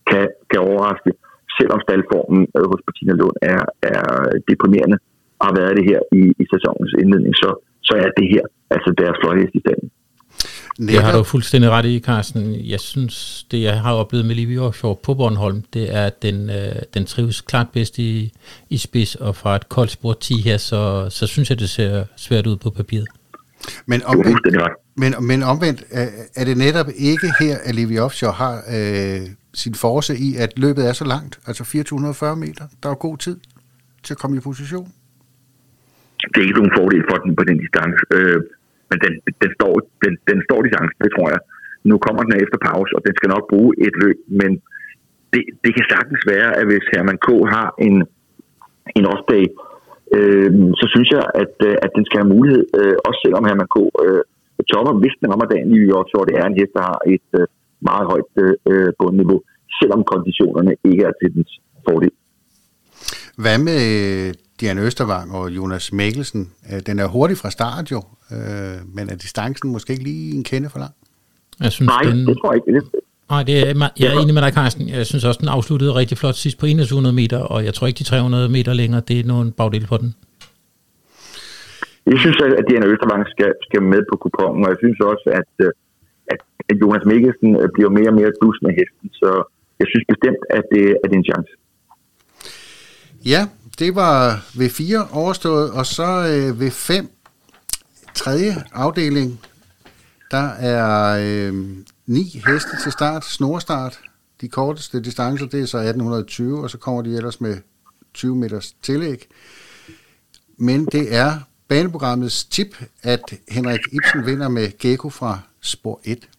kan, 0.09 0.25
kan 0.51 0.59
overraske, 0.69 1.11
selvom 1.57 1.79
staldformen 1.85 2.41
øh, 2.57 2.65
hos 2.71 2.81
Bettina 2.85 3.13
Lund 3.21 3.37
er, 3.53 3.61
er 3.95 4.03
deprimerende, 4.49 4.97
og 5.39 5.43
har 5.47 5.55
været 5.59 5.77
det 5.79 5.85
her 5.91 5.99
i, 6.19 6.23
i 6.41 6.45
sæsonens 6.53 6.93
indledning, 7.01 7.33
så, 7.43 7.49
så 7.87 7.93
er 8.03 8.09
det 8.19 8.27
her 8.33 8.43
altså 8.75 8.89
deres 9.01 9.17
fløjhest 9.21 9.55
i 9.59 9.63
standen. 9.65 9.89
Det 10.77 11.03
har 11.03 11.17
du 11.17 11.23
fuldstændig 11.23 11.69
ret 11.69 11.85
i, 11.85 11.99
Carsten. 11.99 12.55
Jeg 12.73 12.79
synes, 12.79 13.43
det 13.51 13.61
jeg 13.61 13.81
har 13.81 13.93
oplevet 13.93 14.25
med 14.25 14.35
Livy 14.35 14.59
Offshore 14.59 14.95
på 15.03 15.13
Bornholm, 15.13 15.63
det 15.73 15.95
er, 15.95 16.05
at 16.05 16.23
den, 16.23 16.49
øh, 16.49 16.81
den 16.93 17.05
trives 17.05 17.41
klart 17.41 17.67
bedst 17.73 17.99
i, 17.99 18.31
i 18.69 18.77
spids, 18.77 19.15
og 19.15 19.35
fra 19.35 19.55
et 19.55 19.69
koldt 19.69 19.91
spor 19.91 20.13
10 20.13 20.41
her, 20.41 20.57
så, 20.57 21.07
så 21.09 21.27
synes 21.27 21.49
jeg, 21.49 21.59
det 21.59 21.69
ser 21.69 22.05
svært 22.17 22.47
ud 22.47 22.57
på 22.57 22.69
papiret. 22.69 23.07
Men 23.85 23.99
omvendt, 24.03 24.47
men, 25.01 25.11
men 25.29 25.43
omvendt 25.43 25.83
er, 25.91 26.07
er 26.35 26.45
det 26.45 26.57
netop 26.57 26.89
ikke 27.11 27.27
her, 27.39 27.55
at 27.67 27.75
Livy 27.75 27.97
Offshore 27.99 28.33
har 28.33 28.55
øh, 28.75 29.21
sin 29.53 29.75
force 29.75 30.13
i, 30.27 30.29
at 30.43 30.59
løbet 30.59 30.83
er 30.89 30.93
så 30.93 31.05
langt, 31.13 31.39
altså 31.47 31.63
440 31.63 32.35
meter. 32.35 32.65
Der 32.83 32.89
er 32.89 32.95
god 33.07 33.17
tid 33.17 33.37
til 34.03 34.13
at 34.13 34.17
komme 34.17 34.37
i 34.37 34.39
position. 34.39 34.87
Det 36.31 36.37
er 36.39 36.45
ikke 36.47 36.59
nogen 36.61 36.77
fordel 36.79 37.03
for 37.09 37.17
den 37.23 37.35
på 37.39 37.43
den 37.49 37.57
distance. 37.63 38.01
Øh, 38.17 38.39
men 38.89 38.97
den, 39.05 39.13
den, 39.41 39.51
står, 39.57 39.73
den, 40.03 40.13
den 40.29 40.37
står 40.47 40.59
distancen, 40.65 40.97
det 41.05 41.11
tror 41.15 41.29
jeg. 41.33 41.41
Nu 41.89 41.95
kommer 42.05 42.21
den 42.27 42.35
efter 42.43 42.57
pause, 42.69 42.91
og 42.97 43.01
den 43.07 43.13
skal 43.15 43.29
nok 43.35 43.45
bruge 43.53 43.71
et 43.85 43.95
løb, 44.03 44.17
men 44.41 44.51
det, 45.33 45.41
det 45.63 45.71
kan 45.77 45.85
sagtens 45.93 46.21
være, 46.33 46.49
at 46.59 46.65
hvis 46.69 46.85
Herman 46.93 47.19
K. 47.25 47.29
har 47.55 47.69
en, 47.87 47.95
en 48.97 49.05
off-day, 49.13 49.45
øh, 49.45 49.66
så 50.79 50.85
synes 50.93 51.09
jeg, 51.15 51.23
at, 51.43 51.55
øh, 51.67 51.75
at 51.85 51.91
den 51.95 52.03
skal 52.05 52.19
have 52.21 52.33
mulighed, 52.35 52.63
øh, 52.79 52.95
også 53.07 53.19
selvom 53.25 53.45
Herman 53.47 53.71
K. 53.75 53.77
Øh, 54.05 54.21
topper, 54.71 54.93
hvis 55.01 55.15
den 55.19 55.29
rammer 55.31 55.47
dagen 55.51 55.67
i 55.69 55.71
New 55.73 55.85
York, 55.93 56.07
så 56.13 56.17
det 56.27 56.35
er 56.41 56.45
en 56.47 56.57
hest, 56.59 56.73
der 56.77 56.83
har 56.91 56.99
et 57.15 57.29
øh, 57.39 57.45
meget 57.89 58.05
højt 58.11 58.31
øh, 58.71 58.89
bundniveau, 58.99 59.39
selvom 59.79 60.01
konditionerne 60.13 60.73
ikke 60.89 61.03
er 61.09 61.13
til 61.19 61.29
dens 61.35 61.51
fordel. 61.85 62.13
Hvad 63.43 63.57
med 63.69 63.81
Diana 64.59 64.81
Østervang 64.87 65.27
og 65.35 65.45
Jonas 65.57 65.93
Mikkelsen? 65.93 66.43
Øh, 66.69 66.79
den 66.87 66.99
er 66.99 67.07
hurtig 67.07 67.37
fra 67.37 67.49
start 67.57 67.91
jo, 67.91 68.01
øh, 68.35 68.77
men 68.95 69.09
er 69.09 69.15
distancen 69.15 69.71
måske 69.71 69.93
ikke 69.93 70.03
lige 70.03 70.35
en 70.37 70.43
kende 70.43 70.69
for 70.69 70.79
lang? 70.79 70.93
Jeg 71.59 71.71
synes, 71.71 71.89
Nej, 71.89 72.03
den... 72.03 72.27
det 72.27 72.37
tror 72.41 72.53
jeg 72.53 72.61
ikke. 72.67 72.81
Nej, 73.33 73.43
det 73.43 73.55
er, 73.59 73.89
jeg 73.99 74.07
er 74.13 74.19
enig 74.21 74.33
med 74.33 74.43
dig, 74.45 74.53
Carsten. 74.53 74.89
Jeg 74.89 75.05
synes 75.05 75.25
også, 75.25 75.39
den 75.43 75.49
afsluttede 75.57 75.95
rigtig 76.01 76.17
flot 76.17 76.35
sidst 76.35 76.57
på 76.59 76.65
2100 76.65 77.15
meter, 77.21 77.39
og 77.53 77.59
jeg 77.65 77.73
tror 77.73 77.87
ikke, 77.87 77.97
de 77.97 78.03
300 78.03 78.49
meter 78.49 78.73
længere, 78.73 79.01
det 79.07 79.19
er 79.19 79.23
nogen 79.33 79.51
bagdel 79.51 79.85
på 79.87 79.97
den. 79.97 80.09
Jeg 82.11 82.19
synes, 82.23 82.37
at 82.59 82.65
Diana 82.69 82.85
Østervang 82.93 83.23
skal, 83.33 83.51
skal 83.67 83.81
med 83.93 84.01
på 84.09 84.15
kupongen, 84.23 84.61
og 84.65 84.69
jeg 84.73 84.79
synes 84.83 84.99
også, 85.11 85.27
at, 85.39 85.51
øh, 85.65 85.71
at, 86.33 86.39
at 86.69 86.75
Jonas 86.81 87.05
Mikkelsen 87.11 87.49
øh, 87.61 87.67
bliver 87.75 87.89
mere 87.97 88.09
og 88.11 88.17
mere 88.19 88.31
dus 88.41 88.57
med 88.65 88.71
hesten, 88.79 89.07
så 89.21 89.29
jeg 89.79 89.87
synes 89.91 90.05
bestemt, 90.13 90.41
at 90.57 90.63
det, 90.73 90.83
at 91.01 91.07
det 91.09 91.15
er 91.17 91.21
en 91.23 91.29
chance. 91.31 91.51
Ja, 93.33 93.41
det 93.79 93.95
var 94.01 94.15
V4 94.59 95.17
overstået, 95.21 95.67
og 95.79 95.85
så 95.85 96.09
øh, 96.33 96.49
V5, 96.61 96.91
tredje 98.21 98.51
afdeling, 98.73 99.29
der 100.31 100.47
er 100.73 100.89
øh, 101.25 101.53
ni 102.07 102.23
heste 102.23 102.77
til 102.83 102.91
start, 102.91 103.25
snorstart. 103.25 103.99
De 104.41 104.47
korteste 104.47 105.01
distancer, 105.01 105.45
det 105.45 105.61
er 105.61 105.65
så 105.65 105.77
1820, 105.77 106.63
og 106.63 106.69
så 106.69 106.77
kommer 106.77 107.01
de 107.01 107.15
ellers 107.15 107.41
med 107.41 107.57
20 108.13 108.35
meters 108.35 108.75
tillæg. 108.81 109.27
Men 110.57 110.85
det 110.85 111.15
er 111.15 111.39
baneprogrammets 111.67 112.45
tip, 112.45 112.83
at 113.03 113.33
Henrik 113.49 113.79
Ibsen 113.91 114.25
vinder 114.25 114.49
med 114.49 114.77
Gecko 114.79 115.09
fra 115.09 115.39
spor 115.61 116.01
1. 116.03 116.29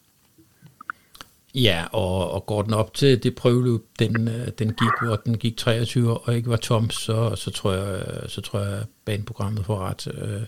Ja, 1.54 1.84
og, 1.92 2.30
og 2.30 2.46
går 2.46 2.62
den 2.62 2.74
op 2.74 2.94
til 2.94 3.22
det 3.22 3.34
prøveløb, 3.34 3.80
den, 3.98 4.28
øh, 4.28 4.48
den 4.58 4.68
gik, 4.68 5.06
hvor 5.06 5.16
den 5.16 5.38
gik 5.38 5.56
23 5.56 6.18
og 6.18 6.36
ikke 6.36 6.50
var 6.50 6.56
tom, 6.56 6.90
så, 6.90 7.34
så, 7.36 7.50
tror 7.50 7.72
jeg, 7.72 8.02
så 8.26 8.40
tror 8.40 8.60
jeg, 8.60 8.82
baneprogrammet 9.04 9.66
får 9.66 9.78
ret. 9.78 10.08
Øh, 10.14 10.42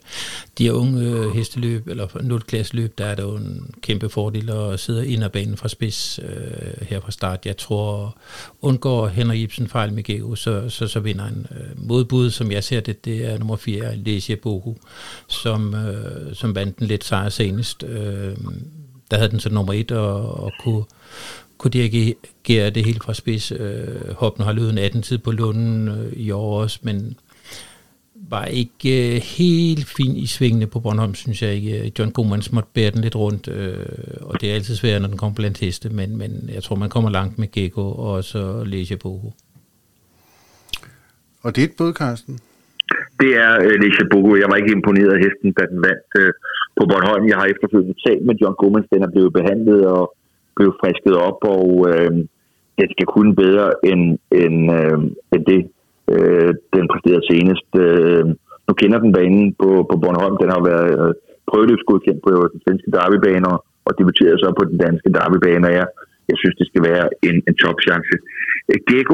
de 0.58 0.64
her 0.64 0.72
unge 0.72 1.02
øh, 1.02 1.30
hesteløb, 1.30 1.88
eller 1.88 2.22
0 2.22 2.42
løb, 2.72 2.98
der 2.98 3.04
er 3.04 3.14
det 3.14 3.22
jo 3.22 3.36
en 3.36 3.74
kæmpe 3.82 4.08
fordel 4.08 4.50
at 4.50 4.80
sidde 4.80 5.08
ind 5.08 5.24
af 5.24 5.32
banen 5.32 5.56
fra 5.56 5.68
spids 5.68 6.20
øh, 6.22 6.86
her 6.86 7.00
fra 7.00 7.10
start. 7.10 7.46
Jeg 7.46 7.56
tror, 7.56 8.16
undgår 8.62 9.08
Henrik 9.08 9.40
Ibsen 9.40 9.68
fejl 9.68 9.92
med 9.92 10.02
Geo, 10.02 10.34
så, 10.34 10.68
så, 10.68 10.86
så 10.86 11.00
vinder 11.00 11.24
en 11.26 11.46
modbud, 11.76 12.30
som 12.30 12.52
jeg 12.52 12.64
ser 12.64 12.80
det, 12.80 13.04
det 13.04 13.26
er 13.26 13.38
nummer 13.38 13.56
4, 13.56 13.96
Lesia 13.96 14.36
Bohu, 14.42 14.76
som, 15.28 15.74
øh, 15.74 16.34
som 16.34 16.54
vandt 16.54 16.78
den 16.78 16.86
lidt 16.86 17.04
sejr 17.04 17.28
senest. 17.28 17.84
Øh, 19.10 19.12
der 19.12 19.16
havde 19.16 19.30
den 19.30 19.40
så 19.40 19.50
nummer 19.50 19.72
et 19.72 19.92
og, 19.92 20.44
og 20.44 20.52
kunne, 20.60 20.84
kunne 21.58 21.70
dirigere 21.70 22.70
det 22.70 22.84
hele 22.84 23.00
fra 23.00 23.14
spids. 23.14 23.52
Øh, 23.52 24.14
Hoppen 24.16 24.44
har 24.44 24.52
løbet 24.52 24.70
en 24.70 24.78
18 24.78 25.02
tid 25.02 25.18
på 25.18 25.30
Lunden 25.30 25.88
øh, 25.88 26.12
i 26.12 26.30
år 26.30 26.62
også, 26.62 26.78
men 26.82 27.16
var 28.30 28.44
ikke 28.44 29.14
øh, 29.14 29.22
helt 29.22 29.86
fin 29.88 30.16
i 30.16 30.26
svingene 30.26 30.66
på 30.66 30.80
Bornholm, 30.80 31.14
synes 31.14 31.42
jeg 31.42 31.54
ikke. 31.54 31.92
John 31.98 32.12
Gomans 32.12 32.52
måtte 32.52 32.68
bære 32.74 32.90
den 32.90 33.00
lidt 33.00 33.16
rundt, 33.16 33.48
øh, 33.48 33.86
og 34.20 34.40
det 34.40 34.50
er 34.50 34.54
altid 34.54 34.76
svært, 34.76 35.02
når 35.02 35.08
den 35.08 35.18
kommer 35.18 35.34
blandt 35.34 35.58
heste, 35.58 35.88
men, 35.88 36.16
men 36.16 36.50
jeg 36.54 36.62
tror, 36.62 36.76
man 36.76 36.90
kommer 36.90 37.10
langt 37.10 37.38
med 37.38 37.52
Gecko 37.52 37.92
og 37.92 38.24
så 38.24 38.64
Leisha 38.64 38.94
Bogo. 38.94 39.30
Og 41.42 41.56
det 41.56 41.64
er 41.64 41.68
et 41.68 41.74
bud, 41.78 41.92
Carsten? 41.92 42.38
Det 43.20 43.36
er 43.36 43.58
uh, 43.58 43.80
Leisha 43.82 44.04
Bogo. 44.10 44.36
Jeg 44.36 44.48
var 44.50 44.56
ikke 44.56 44.72
imponeret 44.72 45.12
af 45.12 45.18
hesten, 45.24 45.52
da 45.52 45.62
den 45.72 45.82
vandt 45.82 46.10
uh, 46.18 46.32
på 46.78 46.82
Bornholm. 46.90 47.24
Jeg 47.30 47.38
har 47.40 47.46
efterfølgende 47.52 48.02
talt 48.06 48.24
med 48.26 48.34
John 48.40 48.56
Gummans, 48.60 48.92
Den 48.94 49.02
er 49.06 49.14
blevet 49.14 49.32
behandlet 49.38 49.80
og 49.96 50.04
blevet 50.56 50.78
frisket 50.80 51.14
op, 51.28 51.40
og 51.56 51.66
øh, 51.90 52.12
det 52.78 52.86
skal 52.94 53.06
kunne 53.14 53.32
bedre 53.44 53.66
end, 53.90 54.02
end, 54.42 54.56
øh, 54.78 54.98
end 55.32 55.42
det, 55.50 55.60
øh, 56.14 56.52
den 56.76 56.84
præsterede 56.92 57.28
senest. 57.30 57.70
Øh, 57.84 58.24
nu 58.66 58.72
kender 58.80 58.98
den 59.04 59.12
banen 59.18 59.44
på, 59.62 59.70
på 59.90 59.94
Bornholm. 60.02 60.36
Den 60.42 60.50
har 60.54 60.62
været 60.70 60.92
øh, 61.00 61.12
prøveløbsgodkendt 61.50 62.20
på 62.26 62.32
den 62.52 62.58
svenske 62.64 62.90
derbybane, 62.96 63.46
og, 63.52 63.58
og 63.86 63.92
så 64.42 64.48
på 64.58 64.64
den 64.70 64.78
danske 64.86 65.08
derbybane, 65.16 65.66
og 65.68 65.74
jeg, 65.80 65.86
jeg 66.30 66.36
synes, 66.40 66.56
det 66.60 66.66
skal 66.70 66.82
være 66.90 67.06
en, 67.28 67.36
en 67.48 67.56
topchance. 67.62 68.14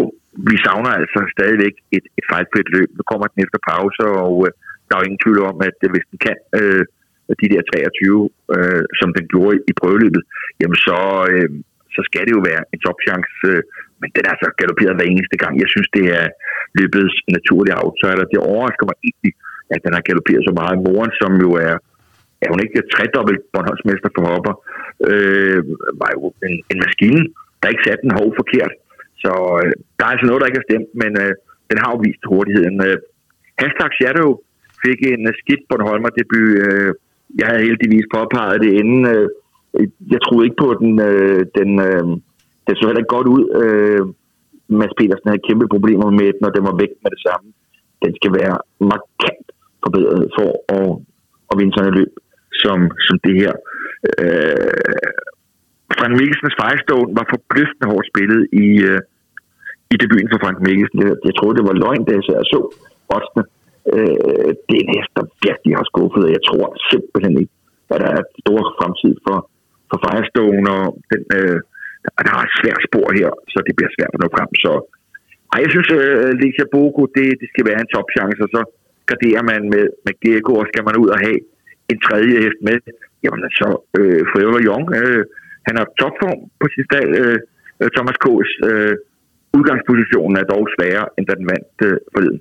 Uh, 0.00 0.06
vi 0.50 0.56
savner 0.64 0.92
altså 1.00 1.18
stadigvæk 1.36 1.74
et, 1.96 2.06
et 2.18 2.24
fejlfrit 2.32 2.68
løb. 2.76 2.88
Nu 2.98 3.02
kommer 3.10 3.26
den 3.32 3.40
efter 3.44 3.58
pause, 3.70 4.02
og 4.24 4.34
øh, 4.46 4.50
der 4.86 4.92
er 4.92 5.00
jo 5.00 5.08
ingen 5.08 5.24
tvivl 5.24 5.40
om, 5.50 5.56
at 5.68 5.78
øh, 5.84 5.90
hvis 5.92 6.06
den 6.10 6.18
kan 6.26 6.36
øh, 6.60 6.84
de 7.42 7.48
der 7.52 7.62
23, 7.62 8.30
øh, 8.56 8.84
som 9.00 9.08
den 9.16 9.24
gjorde 9.32 9.56
i, 9.70 9.72
prøveløbet, 9.80 10.22
jamen 10.60 10.78
så, 10.88 10.98
øh, 11.32 11.48
så 11.94 12.00
skal 12.08 12.22
det 12.26 12.32
jo 12.36 12.42
være 12.50 12.62
en 12.72 12.80
topchance. 12.86 13.32
Øh, 13.50 13.62
men 14.00 14.08
den 14.14 14.22
er 14.24 14.32
altså 14.32 14.46
så 14.48 14.56
galopperet 14.60 14.96
hver 14.96 15.08
eneste 15.12 15.36
gang. 15.42 15.52
Jeg 15.62 15.70
synes, 15.74 15.88
det 15.96 16.04
er 16.18 16.26
løbets 16.78 17.16
naturlige 17.36 17.78
outsider. 17.82 18.24
Det 18.32 18.46
overrasker 18.50 18.86
mig 18.88 18.96
egentlig, 19.08 19.32
at 19.74 19.80
den 19.84 19.92
har 19.96 20.02
galopperet 20.08 20.42
så 20.48 20.52
meget. 20.60 20.82
Moren, 20.86 21.12
som 21.20 21.32
jo 21.44 21.50
er, 21.68 21.76
er 22.44 22.48
hun 22.52 22.60
ikke 22.64 22.88
tredobbelt 22.94 23.42
Bornholmsmester 23.52 24.10
for 24.14 24.22
hopper, 24.30 24.54
øh, 25.10 25.60
var 26.00 26.10
jo 26.16 26.20
en, 26.46 26.54
en 26.72 26.78
maskine, 26.84 27.22
der 27.60 27.72
ikke 27.72 27.86
satte 27.86 28.04
den 28.06 28.16
hov 28.18 28.28
forkert. 28.40 28.72
Så 29.22 29.32
øh, 29.60 29.72
der 29.96 30.04
er 30.04 30.12
altså 30.14 30.26
noget, 30.26 30.40
der 30.40 30.48
ikke 30.48 30.62
er 30.62 30.68
stemt, 30.70 30.90
men 31.02 31.12
øh, 31.24 31.32
den 31.70 31.78
har 31.82 31.90
jo 31.92 31.98
vist 32.06 32.22
hurtigheden. 32.32 32.76
Øh, 32.88 32.96
hashtag 33.60 33.92
Shadow 33.98 34.30
fik 34.84 34.98
en 35.12 35.22
øh, 35.30 35.34
skidt 35.40 35.62
Bornholmer-debut 35.68 36.50
Øh, 36.66 36.92
jeg 37.38 37.46
havde 37.48 37.66
heldigvis 37.68 38.12
påpeget 38.16 38.62
det 38.64 38.72
inden. 38.80 39.02
Øh, 39.14 39.28
jeg 40.12 40.20
troede 40.22 40.46
ikke 40.46 40.62
på 40.64 40.70
den. 40.80 40.92
Øh, 41.08 41.42
den, 41.58 41.70
øh, 41.88 42.04
den 42.66 42.74
så 42.74 42.82
heller 42.86 43.02
ikke 43.02 43.16
godt 43.16 43.28
ud. 43.36 43.44
Øh, 43.62 44.02
Mads 44.80 44.94
Petersen 44.98 45.30
havde 45.30 45.46
kæmpe 45.48 45.66
problemer 45.74 46.10
med 46.20 46.28
den, 46.36 46.44
og 46.48 46.52
den 46.56 46.64
var 46.68 46.76
væk 46.82 46.92
med 47.02 47.10
det 47.14 47.22
samme. 47.26 47.48
Den 48.04 48.12
skal 48.18 48.32
være 48.40 48.56
markant 48.92 49.46
forbedret 49.84 50.24
for 50.38 50.50
at, 50.78 50.90
at 51.50 51.54
vinde 51.58 51.74
sådan 51.74 51.90
et 51.92 51.98
løb 51.98 52.12
som, 52.62 52.78
som 53.06 53.16
det 53.26 53.34
her. 53.42 53.54
Øh, 54.10 54.96
Frank 55.98 56.12
Mikkelsens 56.18 56.56
Firestone 56.60 57.10
var 57.18 57.26
forbløffende 57.34 57.86
hårdt 57.92 58.06
spillet 58.12 58.42
i, 58.64 58.68
øh, 58.90 59.00
i 59.92 59.96
debuten 60.02 60.30
for 60.32 60.40
Frank 60.44 60.58
Mikkelsen. 60.66 60.98
Jeg, 61.06 61.14
jeg 61.26 61.34
troede, 61.34 61.56
det 61.58 61.68
var 61.68 61.80
løgn, 61.84 62.04
da 62.04 62.12
jeg 62.16 62.24
så 62.52 62.58
oddsene. 63.14 63.44
Øh, 63.94 64.50
det 64.66 64.74
er 64.76 64.84
en 64.84 64.94
hest, 64.96 65.12
der 65.18 65.24
virkelig 65.48 65.74
har 65.78 65.86
skuffet, 65.90 66.22
og 66.26 66.32
jeg 66.36 66.42
tror 66.48 66.66
simpelthen 66.92 67.34
ikke, 67.42 67.54
at 67.92 67.98
der 68.02 68.10
er 68.18 68.22
stor 68.42 68.60
fremtid 68.78 69.14
for, 69.26 69.38
for 69.90 69.98
Firestone, 70.04 70.66
og 70.76 70.86
den, 71.10 71.22
øh, 71.38 71.58
der 72.26 72.32
har 72.36 72.42
et 72.44 72.56
svært 72.60 72.82
spor 72.88 73.08
her, 73.18 73.30
så 73.52 73.58
det 73.66 73.74
bliver 73.76 73.92
svært 73.96 74.12
at 74.14 74.20
nå 74.22 74.28
frem. 74.36 74.50
Så 74.64 74.72
ej, 75.52 75.58
jeg 75.64 75.70
synes, 75.74 75.90
øh, 75.98 76.30
Lesia 76.40 76.66
Bogo, 76.74 77.02
det, 77.16 77.26
det 77.40 77.48
skal 77.52 77.64
være 77.68 77.80
en 77.82 77.92
topchance, 77.94 78.40
og 78.46 78.50
så 78.56 78.62
garderer 79.10 79.42
man 79.50 79.60
med, 79.74 79.86
med 80.06 80.14
Diego, 80.22 80.52
og 80.60 80.66
skal 80.70 80.84
man 80.88 80.96
ud 81.02 81.08
og 81.14 81.18
have 81.26 81.38
en 81.92 81.98
tredje 82.06 82.36
hest 82.44 82.60
med, 82.68 82.78
jamen 83.24 83.42
så 83.60 83.68
øh, 83.98 84.22
Forever 84.32 84.60
Young, 84.68 84.86
øh, 85.00 85.22
han 85.66 85.74
har 85.80 85.86
topform 86.00 86.40
på 86.60 86.66
sin 86.72 86.84
stald, 86.88 87.10
øh, 87.22 87.38
Thomas 87.96 88.18
K's 88.24 88.52
øh, 88.68 88.94
udgangsposition 89.56 90.30
er 90.40 90.46
dog 90.52 90.64
sværere, 90.74 91.06
end 91.16 91.24
da 91.26 91.34
den 91.40 91.46
vandt 91.52 91.76
øh, 91.86 91.98
forleden. 92.14 92.40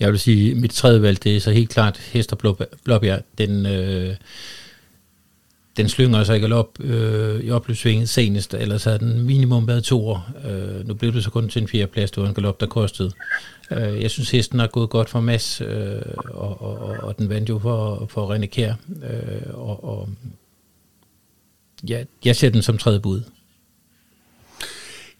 Jeg 0.00 0.10
vil 0.10 0.20
sige, 0.20 0.54
mit 0.54 0.70
tredje 0.70 1.02
valg, 1.02 1.24
det 1.24 1.36
er 1.36 1.40
så 1.40 1.50
helt 1.50 1.70
klart 1.70 1.98
Hester 1.98 2.36
Blåbjerg. 2.84 3.22
Den, 3.38 3.66
øh, 3.66 4.16
den 5.76 5.88
slynger 5.88 6.24
sig 6.24 6.34
ikke 6.34 6.54
op 6.54 6.80
øh, 6.80 7.40
i 7.40 7.50
opløbsvinget 7.50 8.08
senest, 8.08 8.54
ellers 8.54 8.84
havde 8.84 8.98
den 8.98 9.22
minimum 9.22 9.68
været 9.68 9.84
to 9.84 10.08
år. 10.08 10.30
Øh, 10.48 10.88
nu 10.88 10.94
blev 10.94 11.12
det 11.12 11.24
så 11.24 11.30
kun 11.30 11.48
til 11.48 11.62
en 11.62 11.68
fjerdeplads, 11.68 12.10
det 12.10 12.22
var 12.22 12.28
en 12.28 12.34
galop, 12.34 12.60
der 12.60 12.66
kostede. 12.66 13.12
Øh, 13.70 14.02
jeg 14.02 14.10
synes, 14.10 14.30
hesten 14.30 14.58
har 14.58 14.66
gået 14.66 14.90
godt 14.90 15.08
for 15.08 15.20
Mads, 15.20 15.60
øh, 15.60 16.02
og, 16.16 16.62
og, 16.62 16.78
og, 16.78 16.96
og 17.02 17.18
den 17.18 17.28
vandt 17.28 17.48
jo 17.48 17.58
for, 17.58 18.06
for 18.10 18.34
René 18.34 18.46
Kjær. 18.46 18.74
Øh, 18.88 19.54
og, 19.54 19.84
og 19.84 20.08
ja, 21.88 22.04
jeg 22.24 22.36
ser 22.36 22.50
den 22.50 22.62
som 22.62 22.78
tredje 22.78 23.00
bud. 23.00 23.22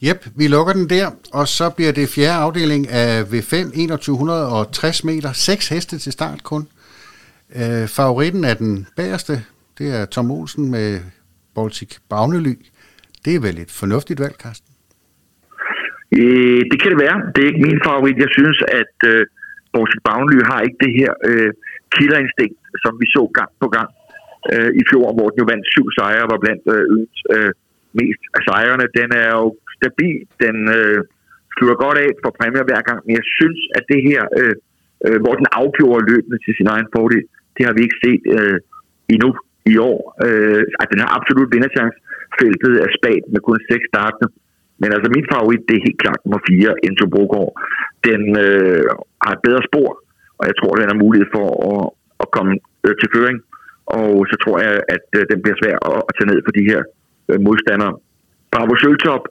Jep, 0.07 0.21
vi 0.41 0.47
lukker 0.49 0.73
den 0.81 0.89
der, 0.97 1.07
og 1.39 1.45
så 1.59 1.67
bliver 1.77 1.93
det 1.93 2.13
fjerde 2.17 2.43
afdeling 2.47 2.83
af 3.03 3.13
V5, 3.33 3.59
2160 3.97 5.05
meter, 5.05 5.31
seks 5.49 5.65
heste 5.69 5.99
til 5.99 6.13
start 6.19 6.41
kun. 6.51 6.63
Øh, 7.59 7.85
favoritten 7.99 8.43
er 8.51 8.55
den 8.55 8.87
bagerste, 8.97 9.35
det 9.79 9.87
er 9.99 10.03
Tom 10.15 10.31
Olsen 10.31 10.65
med 10.71 10.89
Baltic 11.55 11.91
Bagnely. 12.11 12.55
Det 13.25 13.33
er 13.35 13.41
vel 13.47 13.57
et 13.65 13.73
fornuftigt 13.81 14.21
valg, 14.25 14.37
Carsten? 14.45 14.71
Øh, 16.19 16.61
det 16.71 16.77
kan 16.81 16.91
det 16.93 17.01
være. 17.07 17.17
Det 17.33 17.41
er 17.43 17.49
ikke 17.51 17.67
min 17.69 17.81
favorit. 17.89 18.17
Jeg 18.25 18.31
synes, 18.39 18.59
at 18.81 18.95
øh, 19.13 19.21
Baltic 19.75 20.01
Bagnely 20.09 20.41
har 20.51 20.61
ikke 20.67 20.79
det 20.85 20.93
her 21.01 21.13
øh, 21.31 21.53
killerinstinkt, 21.97 22.59
som 22.83 22.93
vi 23.01 23.07
så 23.17 23.23
gang 23.39 23.51
på 23.63 23.69
gang 23.77 23.91
øh, 24.53 24.71
i 24.81 24.83
fjor, 24.91 25.09
hvor 25.17 25.29
den 25.31 25.39
jo 25.43 25.47
vandt 25.53 25.67
syv 25.75 25.87
sejre 25.99 26.25
og 26.27 26.31
var 26.35 26.41
blandt 26.45 26.65
øh, 26.75 26.87
øh, 27.35 27.53
mest 27.99 28.23
af 28.37 28.43
sejrene. 28.49 28.87
Den 29.01 29.11
er 29.25 29.31
jo 29.41 29.49
stabil. 29.81 30.19
Den 30.45 30.57
øh, 30.79 31.01
slutter 31.55 31.77
godt 31.85 31.99
af 32.05 32.11
for 32.23 32.31
præmier 32.39 32.69
hver 32.69 32.83
gang. 32.89 33.01
Men 33.07 33.13
jeg 33.21 33.27
synes, 33.39 33.61
at 33.77 33.85
det 33.93 34.01
her, 34.09 34.23
øh, 34.41 34.55
øh, 35.07 35.19
hvor 35.23 35.35
den 35.41 35.49
afgjorde 35.61 36.09
løbende 36.11 36.39
til 36.45 36.53
sin 36.59 36.69
egen 36.75 36.89
fordel, 36.95 37.25
det 37.57 37.63
har 37.67 37.75
vi 37.77 37.83
ikke 37.87 38.03
set 38.05 38.23
øh, 38.37 38.59
endnu 39.15 39.31
i 39.73 39.75
år. 39.91 40.01
Øh, 40.27 40.65
at 40.83 40.89
den 40.93 40.99
har 41.03 41.11
absolut 41.19 41.49
vinderchance. 41.55 41.99
Feltet 42.39 42.75
er 42.85 42.91
spagt 42.99 43.25
med 43.33 43.41
kun 43.47 43.61
seks 43.71 43.85
startende. 43.93 44.29
Men 44.81 44.89
altså, 44.95 45.09
min 45.17 45.27
favorit, 45.33 45.63
det 45.69 45.75
er 45.77 45.87
helt 45.89 46.01
klart 46.05 46.21
nummer 46.25 46.41
4, 46.49 46.87
Enzo 46.87 47.07
Brogaard. 47.15 47.53
Den 48.09 48.23
øh, 48.45 48.89
har 49.25 49.33
et 49.35 49.45
bedre 49.47 49.63
spor, 49.69 49.91
og 50.39 50.45
jeg 50.49 50.57
tror, 50.61 50.73
den 50.81 50.91
har 50.93 51.03
mulighed 51.05 51.29
for 51.37 51.47
at, 51.73 51.85
at 52.23 52.29
komme 52.37 52.53
øh, 52.87 52.95
til 53.01 53.09
føring. 53.15 53.39
Og 53.99 54.13
så 54.31 54.37
tror 54.43 54.57
jeg, 54.65 54.73
at 54.97 55.07
øh, 55.19 55.23
den 55.31 55.39
bliver 55.43 55.59
svær 55.61 55.77
at, 55.91 55.99
at 56.09 56.13
tage 56.17 56.31
ned 56.33 56.41
for 56.47 56.53
de 56.59 56.69
her 56.71 56.81
øh, 57.29 57.39
modstandere. 57.47 57.95
Bravo 58.53 58.75
Søltop 58.83 59.25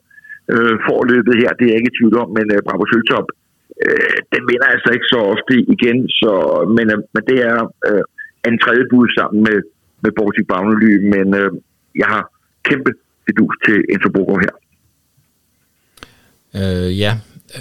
øh, 0.54 0.76
får 0.88 1.00
løbet 1.12 1.34
her, 1.42 1.50
det 1.58 1.66
er 1.66 1.72
jeg 1.72 1.80
ikke 1.80 1.94
i 1.94 1.98
tvivl 2.00 2.16
om, 2.24 2.30
men 2.38 2.46
øh, 2.54 2.60
Bravo 2.68 2.84
Søltop, 2.92 3.28
øh, 3.86 4.18
den 4.34 4.44
vinder 4.50 4.68
altså 4.76 4.90
ikke 4.96 5.12
så 5.14 5.20
ofte 5.34 5.54
igen, 5.76 6.00
så, 6.20 6.32
men, 6.78 6.86
øh, 6.94 7.00
men 7.14 7.24
det 7.30 7.38
er 7.52 7.60
øh, 7.88 8.04
en 8.48 8.58
tredje 8.64 8.86
bud 8.92 9.08
sammen 9.18 9.40
med, 9.48 9.58
med 10.04 10.12
Baltic 10.18 10.46
Bagnely, 10.52 10.94
men 11.14 11.28
øh, 11.42 11.50
jeg 12.02 12.08
har 12.14 12.24
kæmpe 12.70 12.92
fidus 13.26 13.56
til 13.66 13.78
Enzo 13.92 14.10
her. 14.46 14.54
Øh, 16.60 16.90
ja, 17.04 17.14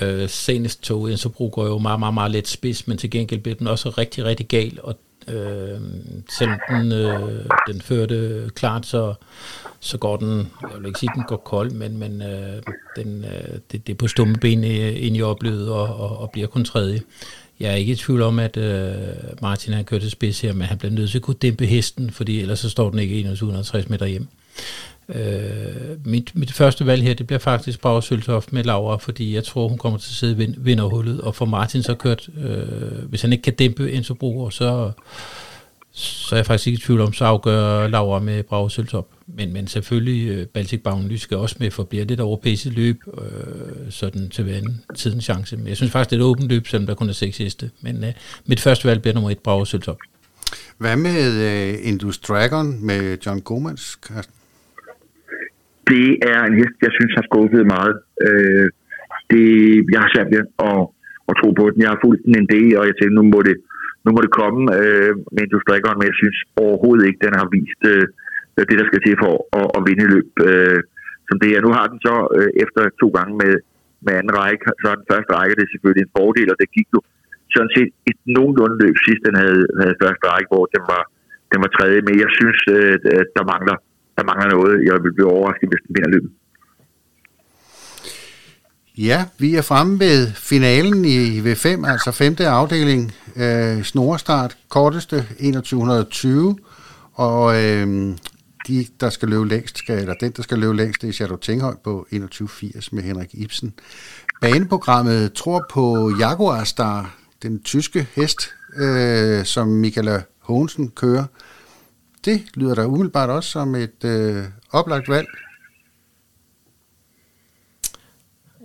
øh, 0.02 0.28
senest 0.28 0.78
tog 0.88 1.10
Enzo 1.10 1.28
Brogaard 1.36 1.68
jo 1.68 1.78
meget, 1.78 2.00
meget, 2.00 2.14
meget 2.14 2.30
let 2.30 2.48
spids, 2.48 2.88
men 2.88 2.96
til 2.98 3.10
gengæld 3.10 3.40
blev 3.40 3.54
den 3.54 3.66
også 3.66 3.88
rigtig, 3.88 4.24
rigtig 4.24 4.46
gal, 4.48 4.78
og 4.82 4.94
øh, 5.32 5.80
selvom 6.30 6.58
den, 6.70 6.92
øh, 6.92 7.44
den 7.66 7.80
førte 7.80 8.50
klart, 8.54 8.86
så, 8.86 9.14
så 9.80 9.98
går 9.98 10.16
den, 10.16 10.48
jeg 10.62 10.78
vil 10.78 10.86
ikke 10.86 10.98
sige, 11.00 11.10
den 11.14 11.24
går 11.28 11.36
kold, 11.36 11.70
men, 11.70 11.98
men 11.98 12.22
øh, 12.22 12.62
den, 12.96 13.24
øh, 13.24 13.58
det, 13.72 13.86
det 13.86 13.92
er 13.92 13.96
på 13.96 14.08
stumme 14.08 14.34
ben 14.34 14.64
øh, 14.64 15.04
ind 15.06 15.16
i 15.16 15.22
opløbet 15.22 15.68
og, 15.68 15.96
og, 15.96 16.18
og 16.18 16.30
bliver 16.30 16.46
kun 16.46 16.64
tredje. 16.64 17.00
Jeg 17.60 17.70
er 17.70 17.74
ikke 17.74 17.92
i 17.92 17.96
tvivl 17.96 18.22
om, 18.22 18.38
at 18.38 18.56
øh, 18.56 18.94
Martin 19.42 19.72
har 19.72 19.82
kørt 19.82 20.00
til 20.00 20.10
spids 20.10 20.40
her, 20.40 20.52
men 20.52 20.66
han 20.66 20.78
bliver 20.78 20.92
nødt 20.92 21.10
til 21.10 21.18
at 21.18 21.22
kunne 21.22 21.36
dæmpe 21.42 21.66
hesten, 21.66 22.10
fordi 22.10 22.40
ellers 22.40 22.58
så 22.58 22.70
står 22.70 22.90
den 22.90 22.98
ikke 22.98 23.20
160 23.20 23.88
meter 23.88 24.06
hjem. 24.06 24.26
Øh, 25.14 26.06
mit, 26.06 26.32
mit 26.34 26.52
første 26.52 26.86
valg 26.86 27.02
her, 27.02 27.14
det 27.14 27.26
bliver 27.26 27.38
faktisk 27.38 27.80
Bauer 27.80 28.00
Søltoft 28.00 28.52
med 28.52 28.64
Laura, 28.64 28.96
fordi 28.96 29.34
jeg 29.34 29.44
tror, 29.44 29.68
hun 29.68 29.78
kommer 29.78 29.98
til 29.98 30.10
at 30.10 30.14
sidde 30.14 30.44
i 30.44 30.54
vinderhullet, 30.58 31.20
og 31.20 31.34
for 31.34 31.44
Martin 31.44 31.82
så 31.82 31.94
kørt, 31.94 32.28
øh, 32.38 33.04
hvis 33.08 33.22
han 33.22 33.32
ikke 33.32 33.42
kan 33.42 33.54
dæmpe 33.54 33.92
Enzo 33.92 34.14
Bruger, 34.14 34.50
så, 34.50 34.90
så 35.92 36.34
er 36.34 36.38
jeg 36.38 36.46
faktisk 36.46 36.66
ikke 36.66 36.76
i 36.76 36.80
tvivl 36.80 37.00
om, 37.00 37.12
så 37.12 37.24
afgør 37.24 37.88
Laura 37.88 38.18
med 38.18 38.42
Brage 38.42 38.70
Søltoft. 38.70 39.08
Men, 39.26 39.52
men 39.52 39.66
selvfølgelig, 39.66 40.28
øh, 40.28 40.46
Baltic 40.46 40.82
Bagnly 40.82 41.16
skal 41.16 41.36
også 41.36 41.56
med, 41.58 41.70
for 41.70 41.82
bliver 41.82 42.04
det 42.04 42.14
et 42.14 42.20
europæisk 42.20 42.64
løb, 42.64 43.00
øh, 43.18 43.90
sådan 43.90 44.28
til 44.28 44.44
hver 44.44 44.60
tidens 44.96 45.24
chance. 45.24 45.56
Men 45.56 45.66
jeg 45.66 45.76
synes 45.76 45.92
faktisk, 45.92 46.10
det 46.10 46.16
er 46.16 46.20
et 46.20 46.26
åbent 46.26 46.48
løb, 46.48 46.66
selvom 46.66 46.86
der 46.86 46.94
kun 46.94 47.08
er 47.08 47.12
seks 47.12 47.38
heste. 47.38 47.70
Men 47.80 48.04
øh, 48.04 48.12
mit 48.46 48.60
første 48.60 48.88
valg 48.88 49.02
bliver 49.02 49.14
nummer 49.14 49.30
et, 49.30 49.38
Brage 49.38 49.66
Søltoft. 49.66 49.98
Hvad 50.78 50.96
med 50.96 51.74
uh, 51.74 51.88
Indus 51.88 52.18
Dragon 52.18 52.86
med 52.86 53.18
John 53.26 53.40
Gomans, 53.40 53.98
Carsten? 54.02 54.37
Det 55.90 56.08
er 56.32 56.40
en 56.44 56.58
hest, 56.60 56.76
jeg 56.86 56.92
synes 56.98 57.12
har 57.18 57.24
skuffet 57.30 57.72
meget. 57.76 57.96
Øh, 58.26 58.66
det, 59.32 59.46
jeg 59.92 60.00
har 60.02 60.10
svært 60.14 60.30
ved 60.34 60.42
at, 60.70 60.80
at 61.30 61.34
tro 61.40 61.48
på 61.60 61.64
den. 61.70 61.82
Jeg 61.84 61.90
har 61.92 62.02
fulgt 62.04 62.22
den 62.26 62.34
en 62.42 62.48
del, 62.56 62.70
og 62.78 62.84
jeg 62.88 62.94
tænkte, 62.96 63.18
nu 63.18 63.24
må 63.34 63.40
det, 63.48 63.56
nu 64.04 64.08
må 64.14 64.20
det 64.24 64.32
komme 64.40 64.60
øh, 64.80 65.12
med 65.34 65.42
Indus 65.44 65.64
strikker 65.64 65.98
men 65.98 66.10
jeg 66.10 66.18
synes 66.22 66.38
overhovedet 66.64 67.04
ikke, 67.08 67.24
den 67.26 67.34
har 67.40 67.46
vist 67.56 67.82
øh, 67.94 68.06
det, 68.68 68.76
der 68.80 68.86
skal 68.88 69.02
til 69.02 69.16
for 69.24 69.34
at, 69.60 69.66
at 69.76 69.80
vinde 69.88 70.06
løb. 70.14 70.30
Øh, 70.50 70.80
som 71.28 71.36
det 71.42 71.48
er. 71.50 71.60
Nu 71.66 71.72
har 71.78 71.86
den 71.92 71.98
så 72.06 72.14
øh, 72.38 72.50
efter 72.64 72.80
to 73.02 73.08
gange 73.16 73.34
med, 73.42 73.52
med 74.04 74.12
anden 74.18 74.34
række, 74.40 74.64
så 74.80 74.86
er 74.92 74.96
den 75.00 75.10
første 75.12 75.32
række 75.38 75.56
det 75.58 75.64
er 75.64 75.74
selvfølgelig 75.74 76.04
en 76.04 76.16
fordel, 76.18 76.48
og 76.52 76.58
det 76.60 76.74
gik 76.76 76.88
jo 76.94 77.00
sådan 77.54 77.72
set 77.76 77.90
et 78.10 78.18
nogenlunde 78.36 78.76
løb 78.82 78.96
sidst, 79.06 79.22
den 79.28 79.36
havde, 79.42 79.62
havde 79.80 80.00
første 80.04 80.24
række, 80.32 80.50
hvor 80.52 80.64
den 80.74 80.84
var, 80.92 81.02
den 81.52 81.58
var 81.64 81.70
tredje, 81.76 82.00
men 82.06 82.14
jeg 82.24 82.30
synes, 82.38 82.60
øh, 82.76 82.94
der 83.36 83.44
mangler 83.52 83.76
der 84.18 84.24
mangler 84.24 84.48
noget. 84.56 84.84
Jeg 84.84 84.94
vil 85.04 85.12
blive 85.14 85.30
overrasket, 85.32 85.68
hvis 85.68 85.82
den 85.86 85.94
vinder 85.96 86.10
løbet. 86.14 86.30
Ja, 88.98 89.24
vi 89.38 89.54
er 89.54 89.62
fremme 89.62 90.00
ved 90.00 90.32
finalen 90.32 91.04
i 91.04 91.40
V5, 91.40 91.90
altså 91.92 92.12
femte 92.12 92.48
afdeling, 92.48 93.14
øh, 93.36 93.82
snorestart, 93.82 94.56
korteste 94.68 95.16
2120, 95.16 96.58
og 97.14 97.64
øh, 97.64 97.86
de, 98.68 98.86
der 99.00 99.10
skal 99.10 99.28
løbe 99.28 99.48
længst, 99.48 99.78
skal, 99.78 99.98
eller 99.98 100.14
den, 100.20 100.32
der 100.36 100.42
skal 100.42 100.58
løbe 100.58 100.76
længst, 100.76 101.02
det 101.02 101.08
er 101.08 101.12
Shadow 101.12 101.36
Tinghøj 101.36 101.74
på 101.84 102.06
2180 102.10 102.92
med 102.92 103.02
Henrik 103.02 103.30
Ibsen. 103.32 103.74
Baneprogrammet 104.40 105.32
tror 105.32 105.66
på 105.70 106.12
Jaguar 106.18 106.64
Star, 106.64 107.14
den 107.42 107.62
tyske 107.62 108.06
hest, 108.14 108.54
øh, 108.76 109.44
som 109.44 109.68
Michaela 109.68 110.22
Hohensen 110.40 110.90
kører. 110.90 111.24
Det 112.24 112.44
lyder 112.54 112.74
da 112.74 112.86
umiddelbart 112.86 113.30
også 113.30 113.50
som 113.50 113.74
et 113.74 114.04
øh, 114.04 114.44
oplagt 114.70 115.08
valg. 115.08 115.26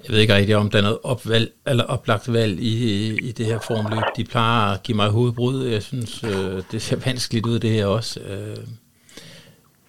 Jeg 0.03 0.11
ved 0.13 0.19
ikke 0.19 0.35
rigtig, 0.35 0.55
om 0.55 0.69
der 0.69 0.77
er 0.77 0.81
noget 0.81 0.99
opvalg, 1.03 1.51
eller 1.67 1.83
oplagt 1.83 2.33
valg 2.33 2.59
i, 2.59 3.07
i 3.17 3.31
det 3.31 3.45
her 3.45 3.59
formløb. 3.59 4.03
De 4.17 4.23
plejer 4.23 4.73
at 4.73 4.83
give 4.83 4.95
mig 4.95 5.09
hovedbrud. 5.09 5.65
Jeg 5.65 5.83
synes, 5.83 6.23
øh, 6.23 6.63
det 6.71 6.81
ser 6.81 6.95
vanskeligt 7.05 7.45
ud, 7.45 7.59
det 7.59 7.69
her 7.69 7.85
også. 7.85 8.19
Øh, 8.19 8.57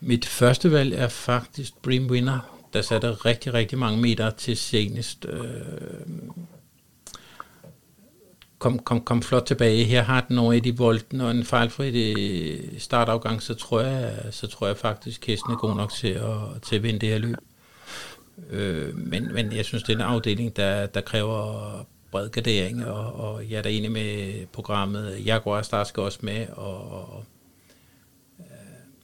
mit 0.00 0.26
første 0.26 0.72
valg 0.72 0.94
er 0.94 1.08
faktisk 1.08 1.72
Dream 1.84 2.06
Winner, 2.06 2.66
der 2.72 2.82
satte 2.82 3.12
rigtig, 3.12 3.54
rigtig 3.54 3.78
mange 3.78 4.00
meter 4.00 4.30
til 4.30 4.56
senest. 4.56 5.26
Øh, 5.28 5.40
kom, 8.64 8.78
kom, 8.78 9.00
kom 9.00 9.22
flot 9.22 9.46
tilbage. 9.46 9.84
Her 9.84 10.02
har 10.02 10.20
den 10.28 10.38
over 10.38 10.52
i 10.52 10.70
volden 10.70 11.20
og 11.20 11.30
en 11.30 11.44
fejlfri 11.44 12.78
startafgang, 12.78 13.42
så 13.42 13.54
tror 13.54 13.80
jeg, 13.80 14.12
så 14.30 14.46
tror 14.46 14.66
jeg 14.66 14.76
faktisk, 14.76 15.22
at 15.22 15.26
hesten 15.26 15.52
er 15.52 15.56
god 15.56 15.76
nok 15.76 15.92
til 15.92 16.08
at, 16.08 16.62
til 16.62 16.76
at 16.76 16.82
vinde 16.82 16.98
det 16.98 17.08
her 17.08 17.18
løb. 17.18 17.36
Øh, 18.50 18.98
men, 18.98 19.34
men 19.34 19.52
jeg 19.52 19.64
synes, 19.64 19.82
det 19.82 19.92
er 19.92 19.96
en 19.96 20.02
afdeling, 20.02 20.56
der, 20.56 20.86
der 20.86 21.00
kræver 21.00 21.86
bred 22.10 22.28
gardering, 22.28 22.86
og, 22.86 23.12
og 23.12 23.50
jeg 23.50 23.58
er 23.58 23.62
da 23.62 23.68
enig 23.68 23.92
med 23.92 24.46
programmet. 24.46 25.26
Jaguar 25.26 25.62
Star 25.62 25.84
skal 25.84 26.02
også 26.02 26.18
med, 26.22 26.46
og, 26.48 26.92
og 26.92 27.24
øh, 28.40 28.44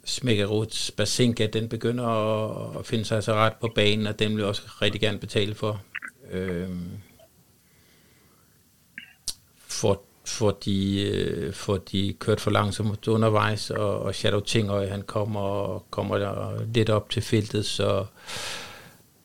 Smækkeruts 0.05 0.90
Basinka, 0.90 1.46
den 1.46 1.68
begynder 1.68 2.07
at, 2.07 2.79
at 2.79 2.87
finde 2.87 3.05
sig 3.05 3.23
så 3.23 3.35
ret 3.35 3.55
på 3.61 3.73
banen, 3.75 4.07
og 4.07 4.18
den 4.18 4.37
vil 4.37 4.44
også 4.44 4.62
rigtig 4.83 5.01
gerne 5.01 5.18
betale 5.18 5.55
for. 5.55 5.83
Øh, 6.31 6.68
for, 9.81 10.03
for, 10.27 10.51
de, 10.51 11.03
øh, 11.03 11.55
for 11.55 11.77
de 11.77 12.14
kørt 12.19 12.40
for 12.40 12.51
langsomt 12.51 13.09
undervejs, 13.09 13.71
og, 13.71 14.03
og 14.03 14.14
Shadow 14.14 14.40
Tingøj, 14.40 14.88
han 14.88 15.03
kommer, 15.03 15.79
kommer 15.90 16.19
der 16.19 16.64
lidt 16.75 16.90
op 16.90 17.11
til 17.11 17.23
feltet, 17.23 17.66
så 17.66 18.05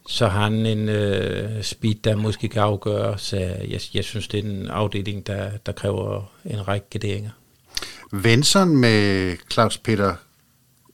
så 0.08 0.28
har 0.28 0.44
han 0.44 0.66
en 0.66 0.90
øh, 0.90 1.64
speed, 1.64 1.96
der 1.96 2.16
måske 2.16 2.50
kan 2.50 2.62
afgøre, 2.62 3.18
så 3.18 3.38
jeg, 3.38 3.82
jeg 3.94 4.04
synes, 4.04 4.28
det 4.28 4.46
er 4.46 4.50
en 4.50 4.68
afdeling, 4.68 5.28
der, 5.28 5.58
der 5.58 5.72
kræver 5.72 6.32
en 6.46 6.68
række 6.68 6.88
graderinger. 6.92 7.30
Venson 8.12 8.78
med 8.78 9.38
Claus 9.52 9.78
Peter 9.78 10.16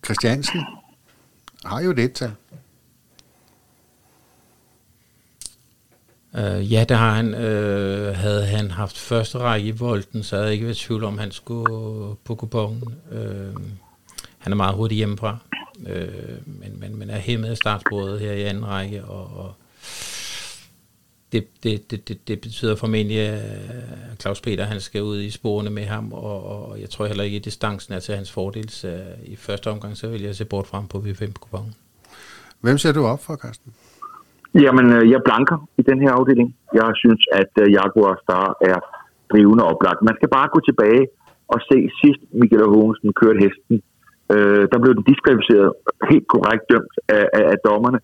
Christiansen 0.06 0.62
har 1.66 1.82
jo 1.82 1.92
det 1.92 2.14
tal. 2.14 2.32
Uh, 6.34 6.72
ja, 6.72 6.84
det 6.90 6.98
har 6.98 7.14
han. 7.14 7.34
Uh, 7.34 8.16
havde 8.16 8.46
han 8.46 8.72
haft 8.72 8.98
første 8.98 9.38
række 9.38 9.68
i 9.68 9.72
volden, 9.72 10.24
så 10.24 10.36
havde 10.36 10.46
jeg 10.46 10.54
ikke 10.54 10.66
været 10.66 10.78
tvivl 10.78 11.04
om, 11.04 11.18
han 11.18 11.32
skulle 11.32 12.16
på 12.24 12.36
kupongen. 12.36 12.84
Uh, 13.12 13.18
øh, 13.18 13.56
han 14.38 14.54
er 14.54 14.56
meget 14.56 14.76
hurtig 14.76 14.96
hjemmefra, 14.96 15.38
uh, 15.80 16.60
men, 16.60 16.80
men, 16.80 16.96
men 16.96 17.10
er 17.10 17.20
hæmmet 17.20 17.48
af 17.48 17.58
startsporet 17.58 18.20
her 18.20 18.32
i 18.32 18.44
anden 18.44 18.68
række, 18.68 19.06
og, 19.06 19.46
og 19.46 19.54
det, 21.32 21.48
det, 21.64 21.92
det, 21.92 22.08
det, 22.08 22.28
det 22.28 22.42
betyder 22.42 22.76
formentlig, 22.76 23.20
at 23.20 24.22
Claus 24.22 24.42
Peter 24.42 24.66
han 24.66 24.82
skal 24.82 25.02
ud 25.04 25.22
i 25.22 25.30
sporene 25.30 25.70
med 25.70 25.86
ham, 25.86 26.14
og, 26.14 26.46
og 26.46 26.82
jeg 26.82 26.90
tror 26.90 27.06
heller 27.06 27.24
ikke, 27.24 27.38
at 27.38 27.46
distancen 27.46 27.94
er 27.94 28.00
til 28.00 28.16
hans 28.16 28.32
fordel, 28.32 28.70
så 28.70 29.04
i 29.26 29.36
første 29.36 29.70
omgang, 29.72 29.98
så 29.98 30.08
vil 30.08 30.22
jeg 30.22 30.36
se 30.36 30.46
bort 30.46 30.68
frem 30.68 30.88
på 30.88 30.98
V5-kupongen. 30.98 31.76
Hvem 32.60 32.78
ser 32.78 32.92
du 32.92 33.06
op 33.06 33.24
for, 33.24 33.36
Carsten? 33.36 33.74
Jamen, 34.54 34.88
øh, 34.96 35.12
jeg 35.12 35.22
blanker 35.26 35.58
i 35.78 35.82
den 35.82 36.02
her 36.02 36.12
afdeling. 36.12 36.56
Jeg 36.74 36.92
synes, 36.96 37.22
at 37.42 37.52
øh, 37.62 37.72
Jaguar 37.74 38.16
Star 38.24 38.48
er 38.62 38.80
drivende 39.32 39.64
oplagt. 39.64 40.02
Man 40.02 40.16
skal 40.16 40.30
bare 40.30 40.54
gå 40.54 40.60
tilbage 40.60 41.04
og 41.48 41.60
se 41.70 41.78
sidst 42.02 42.22
Michael 42.42 42.72
Hogensen 42.74 43.14
kørte 43.14 43.40
hesten. 43.46 43.76
Øh, 44.34 44.64
der 44.72 44.80
blev 44.82 44.94
den 44.98 45.10
diskvalificeret, 45.12 45.72
helt 46.12 46.28
korrekt 46.34 46.64
dømt 46.72 46.96
af, 47.18 47.26
af, 47.34 47.46
af 47.54 47.58
dommerne. 47.68 48.00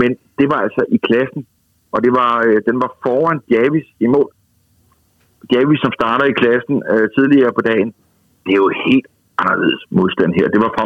Men 0.00 0.10
det 0.38 0.46
var 0.52 0.60
altså 0.66 0.82
i 0.96 0.98
klassen, 1.08 1.46
og 1.94 1.98
det 2.04 2.12
var, 2.20 2.32
øh, 2.46 2.58
den 2.68 2.76
var 2.82 2.90
foran 3.04 3.40
Javis 3.54 3.88
i 4.04 4.06
mål. 4.06 4.30
Javis, 5.52 5.80
som 5.84 5.92
starter 5.98 6.26
i 6.28 6.38
klassen 6.42 6.76
øh, 6.92 7.06
tidligere 7.16 7.52
på 7.58 7.62
dagen, 7.70 7.90
det 8.44 8.52
er 8.52 8.62
jo 8.64 8.70
helt 8.86 9.08
anderledes 9.42 9.82
modstand 9.90 10.32
her. 10.38 10.46
Det 10.54 10.60
var 10.64 10.70
fra, 10.76 10.84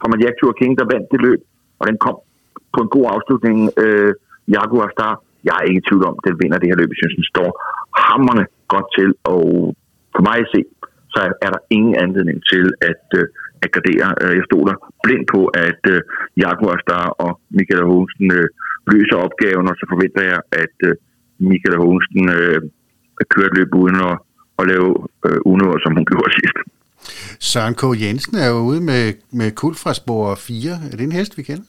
fra 0.00 0.20
Jack 0.22 0.36
King, 0.60 0.72
der 0.78 0.92
vandt 0.92 1.08
det 1.12 1.20
løb, 1.26 1.40
og 1.78 1.84
den 1.88 1.98
kom 2.04 2.16
på 2.74 2.80
en 2.84 2.90
god 2.96 3.06
afslutning. 3.14 3.58
Øh, 3.84 4.14
Jaguar 4.54 4.88
Star, 4.96 5.14
jeg 5.44 5.54
er 5.58 5.64
ikke 5.68 5.82
i 5.82 5.86
tvivl 5.88 6.04
om, 6.10 6.16
den 6.26 6.34
vinder 6.40 6.58
det 6.58 6.68
her 6.70 6.78
løb. 6.80 6.90
Jeg 6.90 6.98
synes, 7.00 7.16
den 7.20 7.32
står 7.34 7.50
hammerne 8.08 8.44
godt 8.74 8.88
til, 8.98 9.10
og 9.34 9.44
for 10.14 10.22
mig 10.28 10.38
at 10.44 10.52
se, 10.54 10.60
så 11.14 11.20
er 11.44 11.50
der 11.54 11.60
ingen 11.76 11.94
anledning 12.04 12.38
til 12.50 12.64
at, 12.90 13.04
øh, 13.18 13.24
at 13.64 13.68
gradere. 13.74 14.08
Øh, 14.22 14.32
jeg 14.38 14.44
stoler 14.50 14.74
blind 15.04 15.24
på, 15.34 15.40
at 15.68 15.82
øh, 15.94 16.00
Jaguar 16.42 16.78
Star 16.84 17.06
og 17.24 17.32
Michael 17.56 17.84
Hohensen 17.90 18.28
øh, 18.38 18.46
løser 18.92 19.16
opgaven, 19.26 19.66
og 19.70 19.74
så 19.80 19.84
forventer 19.92 20.22
jeg, 20.32 20.40
at 20.62 20.76
øh, 20.88 20.94
Michael 21.50 21.76
Hohensen 21.82 22.24
øh, 22.38 22.58
kører 23.32 23.48
et 23.50 23.56
løb 23.58 23.70
uden 23.82 23.96
at, 24.08 24.14
at 24.60 24.64
lave 24.72 24.90
øh, 25.26 25.40
unøver, 25.52 25.78
som 25.84 25.92
hun 25.98 26.06
gjorde 26.10 26.32
sidst. 26.40 26.58
Søren 27.50 27.74
K. 27.80 27.82
Jensen 28.02 28.34
er 28.44 28.48
jo 28.54 28.58
ude 28.70 28.80
med, 28.90 29.04
med 29.32 29.48
kul 29.60 29.74
fra 29.74 29.94
spor 29.94 30.34
4. 30.34 30.72
Er 30.92 30.96
det 30.96 31.04
en 31.04 31.12
hest, 31.12 31.38
vi 31.38 31.42
kender? 31.42 31.64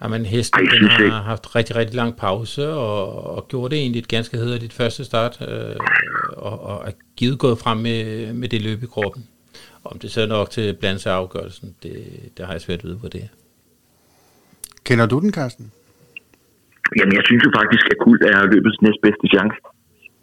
Men 0.00 0.26
hesten 0.26 0.60
Ej, 0.60 0.78
den 0.78 0.88
har 0.88 1.04
ikke. 1.04 1.16
haft 1.32 1.56
rigtig, 1.56 1.76
rigtig 1.76 1.96
lang 1.96 2.16
pause, 2.16 2.68
og, 2.68 3.36
og 3.36 3.48
gjorde 3.48 3.70
det 3.74 3.78
egentlig 3.82 4.00
et 4.00 4.08
ganske 4.08 4.36
hederligt 4.36 4.72
første 4.72 5.04
start, 5.04 5.34
øh, 5.48 5.76
og, 6.36 6.60
og 6.60 6.76
er 6.88 6.92
givet 7.16 7.38
gået 7.38 7.58
frem 7.58 7.78
med, 7.78 8.32
med 8.32 8.48
det 8.48 8.62
løb 8.62 8.82
i 8.82 8.86
kroppen. 8.86 9.22
Om 9.84 9.98
det 9.98 10.10
så 10.10 10.20
er 10.22 10.26
nok 10.26 10.50
til 10.50 10.76
blandt 10.80 11.00
sig 11.00 11.12
afgørelsen, 11.14 11.74
det, 11.82 11.94
det 12.36 12.46
har 12.46 12.52
jeg 12.52 12.60
svært 12.60 12.78
at 12.78 12.84
vide 12.84 12.98
på 13.04 13.08
det. 13.08 13.28
Kender 14.84 15.06
du 15.06 15.20
den, 15.20 15.32
Carsten? 15.32 15.72
Jamen, 16.98 17.14
jeg 17.18 17.24
synes 17.28 17.42
jo 17.46 17.50
faktisk, 17.60 17.84
at 17.92 17.98
Kult 18.04 18.22
er 18.32 18.38
løbets 18.54 18.78
næstbedste 18.84 19.26
chance. 19.34 19.58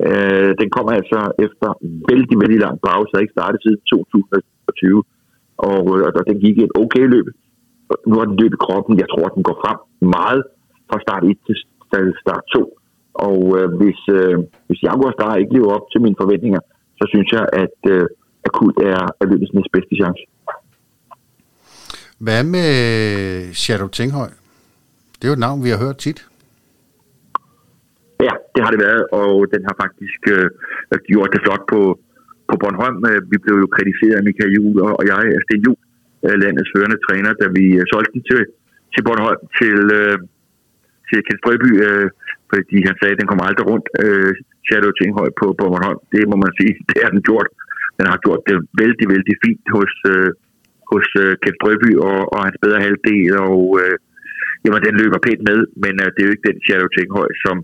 Øh, 0.07 0.51
den 0.61 0.69
kommer 0.75 0.91
altså 0.99 1.19
efter 1.45 1.67
vældig, 2.09 2.35
vældig 2.43 2.59
lang 2.65 2.77
pause, 2.87 3.09
der 3.13 3.19
ikke 3.19 3.37
startet 3.37 3.59
siden 3.61 3.79
2020, 3.91 5.03
og, 5.67 5.77
og 6.17 6.21
den 6.29 6.37
gik 6.45 6.57
et 6.57 6.73
okay 6.83 7.05
løb 7.15 7.27
nu 8.07 8.13
har 8.19 8.25
den 8.29 8.37
løbet 8.43 8.59
kroppen. 8.65 8.99
Jeg 9.03 9.09
tror, 9.13 9.25
at 9.29 9.35
den 9.37 9.43
går 9.49 9.57
frem 9.63 9.79
meget 10.17 10.41
fra 10.89 10.97
start 11.05 11.23
1 11.23 11.37
til 11.47 11.55
start 12.23 12.43
2. 12.55 12.77
Og 13.27 13.39
øh, 13.57 13.67
hvis, 13.79 13.99
øh, 14.17 14.35
hvis 14.67 14.83
Jaguar 14.83 15.13
Star 15.17 15.35
ikke 15.35 15.53
lever 15.53 15.71
op 15.77 15.85
til 15.91 16.01
mine 16.05 16.15
forventninger, 16.21 16.61
så 16.99 17.05
synes 17.13 17.29
jeg, 17.37 17.45
at 17.63 17.77
øh, 17.93 18.05
Akult 18.47 18.77
er, 18.91 19.01
er 19.21 19.25
løbets 19.31 19.53
næst 19.53 19.71
bedste 19.75 19.95
chance. 20.01 20.23
Hvad 22.25 22.43
med 22.55 22.69
Shadow 23.53 23.87
Tinghøj? 23.87 24.31
Det 25.17 25.23
er 25.25 25.31
jo 25.31 25.39
et 25.39 25.45
navn, 25.47 25.63
vi 25.65 25.69
har 25.73 25.79
hørt 25.85 25.97
tit. 26.05 26.19
Ja, 28.27 28.33
det 28.53 28.61
har 28.63 28.71
det 28.73 28.81
været, 28.87 29.03
og 29.21 29.33
den 29.53 29.61
har 29.67 29.75
faktisk 29.83 30.21
øh, 30.35 30.47
gjort 31.09 31.29
det 31.33 31.41
flot 31.45 31.63
på, 31.73 31.81
på 32.49 32.55
Bornholm. 32.61 32.99
Øh, 33.09 33.21
vi 33.31 33.37
blev 33.43 33.55
jo 33.63 33.67
kritiseret 33.75 34.15
af 34.19 34.23
Michael 34.27 34.51
Juhl 34.57 34.77
og 34.99 35.03
jeg, 35.11 35.19
Sten 35.45 35.61
Juhl, 35.65 35.82
landets 36.43 36.71
førende 36.73 36.99
træner, 37.05 37.31
da 37.41 37.45
vi 37.57 37.65
øh, 37.79 37.85
solgte 37.91 38.13
den 38.15 38.23
til, 38.29 38.41
til 38.93 39.01
Bornholm, 39.05 39.41
til, 39.59 39.79
øh, 39.99 40.17
til 41.09 41.19
Kent 41.25 41.39
Strøby, 41.41 41.69
øh, 41.87 42.07
fordi 42.51 42.77
han 42.87 42.95
sagde, 42.97 43.13
at 43.15 43.21
den 43.21 43.29
kommer 43.29 43.45
aldrig 43.49 43.65
rundt. 43.71 43.87
Øh, 44.03 44.33
Shadow 44.67 44.91
Tinghøj 44.99 45.29
på, 45.39 45.45
på 45.59 45.63
Bornholm, 45.71 46.01
det 46.13 46.23
må 46.31 46.35
man 46.43 46.53
sige, 46.59 46.73
det 46.89 46.99
har 47.03 47.11
den 47.15 47.23
gjort. 47.29 47.49
Den 47.99 48.05
har 48.11 48.19
gjort 48.25 48.41
det 48.47 48.55
vældig, 48.81 49.05
vældig 49.13 49.35
fint 49.45 49.65
hos, 49.75 49.93
øh, 50.13 50.29
hos 50.91 51.07
øh, 51.23 51.33
Kent 51.41 51.57
Strøby 51.59 51.89
og, 52.07 52.17
og 52.33 52.39
hans 52.45 52.57
bedre 52.63 52.83
halvdel, 52.85 53.31
og 53.49 53.61
øh, 53.81 53.95
jamen, 54.63 54.81
den 54.87 54.95
løber 55.01 55.19
pænt 55.25 55.43
med, 55.49 55.59
men 55.83 55.93
øh, 56.03 56.07
det 56.13 56.19
er 56.19 56.27
jo 56.27 56.33
ikke 56.35 56.49
den 56.49 56.59
Shadow 56.65 56.89
Tinghøj, 56.91 57.29
som, 57.43 57.55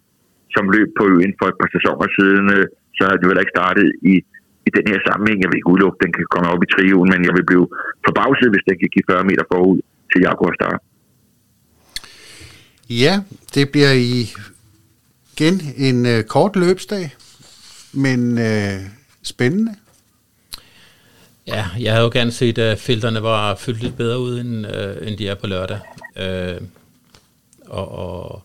som 0.55 0.65
løb 0.75 0.89
på 0.99 1.03
øen 1.13 1.33
for 1.39 1.47
et 1.49 1.59
par 1.61 1.71
sæsoner 1.75 2.07
siden, 2.17 2.45
øh, 2.57 2.65
så 2.95 3.01
havde 3.05 3.19
det 3.21 3.29
vel 3.29 3.41
ikke 3.41 3.55
startet 3.57 3.87
i 4.13 4.15
i 4.69 4.71
den 4.77 4.85
her 4.91 4.99
sammenhæng. 5.07 5.37
Jeg 5.41 5.49
vil 5.49 5.59
ikke 5.59 5.71
udelukke, 5.73 5.97
at 5.97 6.03
den 6.05 6.13
kan 6.17 6.25
komme 6.33 6.47
op 6.53 6.61
i 6.65 6.71
trioen, 6.73 7.09
men 7.13 7.21
jeg 7.27 7.33
vil 7.37 7.45
blive 7.51 7.67
forbavset, 8.07 8.49
hvis 8.53 8.65
den 8.67 8.75
kan 8.81 8.89
give 8.93 9.07
40 9.11 9.29
meter 9.29 9.45
forud 9.51 9.79
til 10.11 10.19
Jaguar 10.25 10.53
Star. 10.59 10.75
Ja, 13.03 13.13
det 13.55 13.65
bliver 13.73 13.93
i 14.11 14.13
igen 15.33 15.55
en 15.87 15.97
øh, 16.13 16.23
kort 16.23 16.55
løbsdag, 16.55 17.05
men 17.93 18.19
øh, 18.37 18.79
spændende. 19.23 19.73
Ja, 21.47 21.65
jeg 21.79 21.91
havde 21.93 22.03
jo 22.03 22.11
gerne 22.13 22.31
set, 22.31 22.57
at 22.57 22.79
filterne 22.79 23.23
var 23.23 23.55
fyldt 23.55 23.81
lidt 23.83 23.97
bedre 23.97 24.19
ud, 24.19 24.39
end, 24.39 24.67
øh, 24.75 25.07
end 25.07 25.17
de 25.17 25.27
er 25.27 25.35
på 25.35 25.47
lørdag. 25.47 25.79
Øh, 26.17 26.61
og, 27.65 27.87
og 27.91 28.43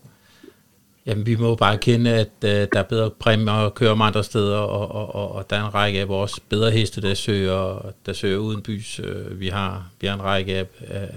Jamen, 1.06 1.26
vi 1.26 1.36
må 1.36 1.54
bare 1.54 1.78
kende, 1.78 2.10
at 2.10 2.28
uh, 2.44 2.50
der 2.50 2.66
er 2.72 2.82
bedre 2.82 3.10
præmier 3.10 3.52
at 3.52 3.74
køre 3.74 3.96
med 3.96 4.06
andre 4.06 4.24
steder, 4.24 4.56
og, 4.56 4.90
og, 4.90 5.14
og, 5.14 5.32
og 5.32 5.50
der 5.50 5.56
er 5.56 5.66
en 5.66 5.74
række 5.74 6.00
af 6.00 6.08
vores 6.08 6.40
bedre 6.48 6.70
heste, 6.70 7.00
der 7.00 7.14
søger, 7.14 7.92
der 8.06 8.12
søger 8.12 8.38
uden 8.38 8.62
bys. 8.62 9.00
Uh, 9.00 9.40
vi, 9.40 9.48
har, 9.48 9.90
vi 10.00 10.06
har 10.06 10.14
en 10.14 10.22
række 10.22 10.54
af, 10.56 10.66
af, 10.88 11.08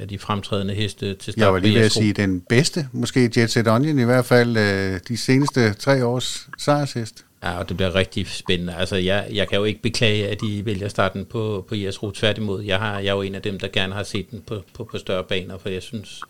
af 0.00 0.08
de 0.08 0.18
fremtrædende 0.18 0.74
heste 0.74 1.14
til 1.14 1.32
start. 1.32 1.44
Jeg 1.44 1.52
var 1.52 1.58
lige 1.58 1.74
ved 1.74 1.84
at 1.84 1.92
sige, 1.92 2.12
den 2.12 2.40
bedste, 2.40 2.88
måske 2.92 3.30
Jet 3.36 3.50
Set 3.50 3.68
Onion 3.68 3.98
i 3.98 4.04
hvert 4.04 4.24
fald, 4.24 4.50
uh, 4.56 4.98
de 5.08 5.16
seneste 5.16 5.74
tre 5.74 6.04
års 6.04 6.48
sejrshest. 6.58 7.24
Ja, 7.42 7.58
og 7.58 7.68
det 7.68 7.76
bliver 7.76 7.94
rigtig 7.94 8.28
spændende. 8.28 8.74
Altså, 8.74 8.96
jeg, 8.96 9.28
jeg 9.32 9.48
kan 9.48 9.58
jo 9.58 9.64
ikke 9.64 9.82
beklage, 9.82 10.28
at 10.28 10.40
de 10.40 10.66
vælger 10.66 10.88
starten 10.88 11.24
på, 11.24 11.64
på 11.68 11.74
IS 11.74 12.02
Rute. 12.02 12.20
Tværtimod, 12.20 12.62
jeg, 12.62 12.78
har, 12.78 12.98
jeg 12.98 13.08
er 13.08 13.14
jo 13.14 13.22
en 13.22 13.34
af 13.34 13.42
dem, 13.42 13.58
der 13.58 13.68
gerne 13.68 13.94
har 13.94 14.02
set 14.02 14.30
den 14.30 14.42
på, 14.46 14.62
på, 14.74 14.84
på 14.84 14.98
større 14.98 15.24
baner, 15.24 15.58
for 15.58 15.68
jeg 15.68 15.82
synes, 15.82 16.20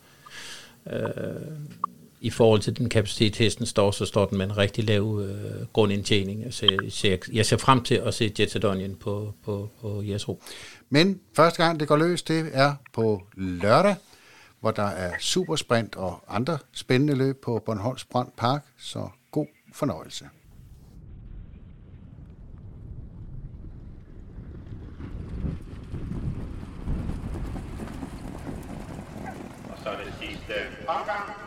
øh, 0.93 0.99
i 2.21 2.31
forhold 2.31 2.61
til 2.61 2.79
den 2.79 2.89
kapacitet, 2.89 3.37
hesten 3.37 3.67
står, 3.67 3.91
så 3.91 4.07
står 4.07 4.27
den 4.27 4.39
med 4.39 4.47
en 4.47 4.57
rigtig 4.57 4.85
lav 4.85 5.21
øh, 5.23 5.67
grundindtjening. 5.73 6.45
Altså, 6.45 6.67
jeg, 6.67 6.93
ser, 6.93 7.17
jeg 7.33 7.47
ser 7.47 7.57
frem 7.57 7.83
til 7.83 7.95
at 7.95 8.15
se 8.15 8.33
Jet 8.39 8.65
Onion 8.65 8.95
på, 8.95 9.35
på, 9.45 9.71
på 9.81 10.03
Jesro. 10.03 10.43
Men 10.89 11.21
første 11.37 11.65
gang 11.65 11.81
det 11.81 11.89
går 11.89 11.97
løs, 11.97 12.23
det 12.23 12.51
er 12.53 12.75
på 12.93 13.23
lørdag, 13.37 13.95
hvor 14.61 14.71
der 14.71 14.83
er 14.83 15.13
supersprint 15.19 15.97
og 15.97 16.23
andre 16.29 16.59
spændende 16.73 17.15
løb 17.15 17.43
på 17.43 17.63
Bornholms 17.67 18.05
Brand 18.05 18.33
Park, 18.37 18.65
så 18.79 19.09
god 19.31 19.47
fornøjelse. 19.75 20.25
Og 29.69 29.79
så 29.83 29.89
er 29.89 30.05
det 30.05 30.15
sidste 30.21 30.55
omgang. 30.89 31.40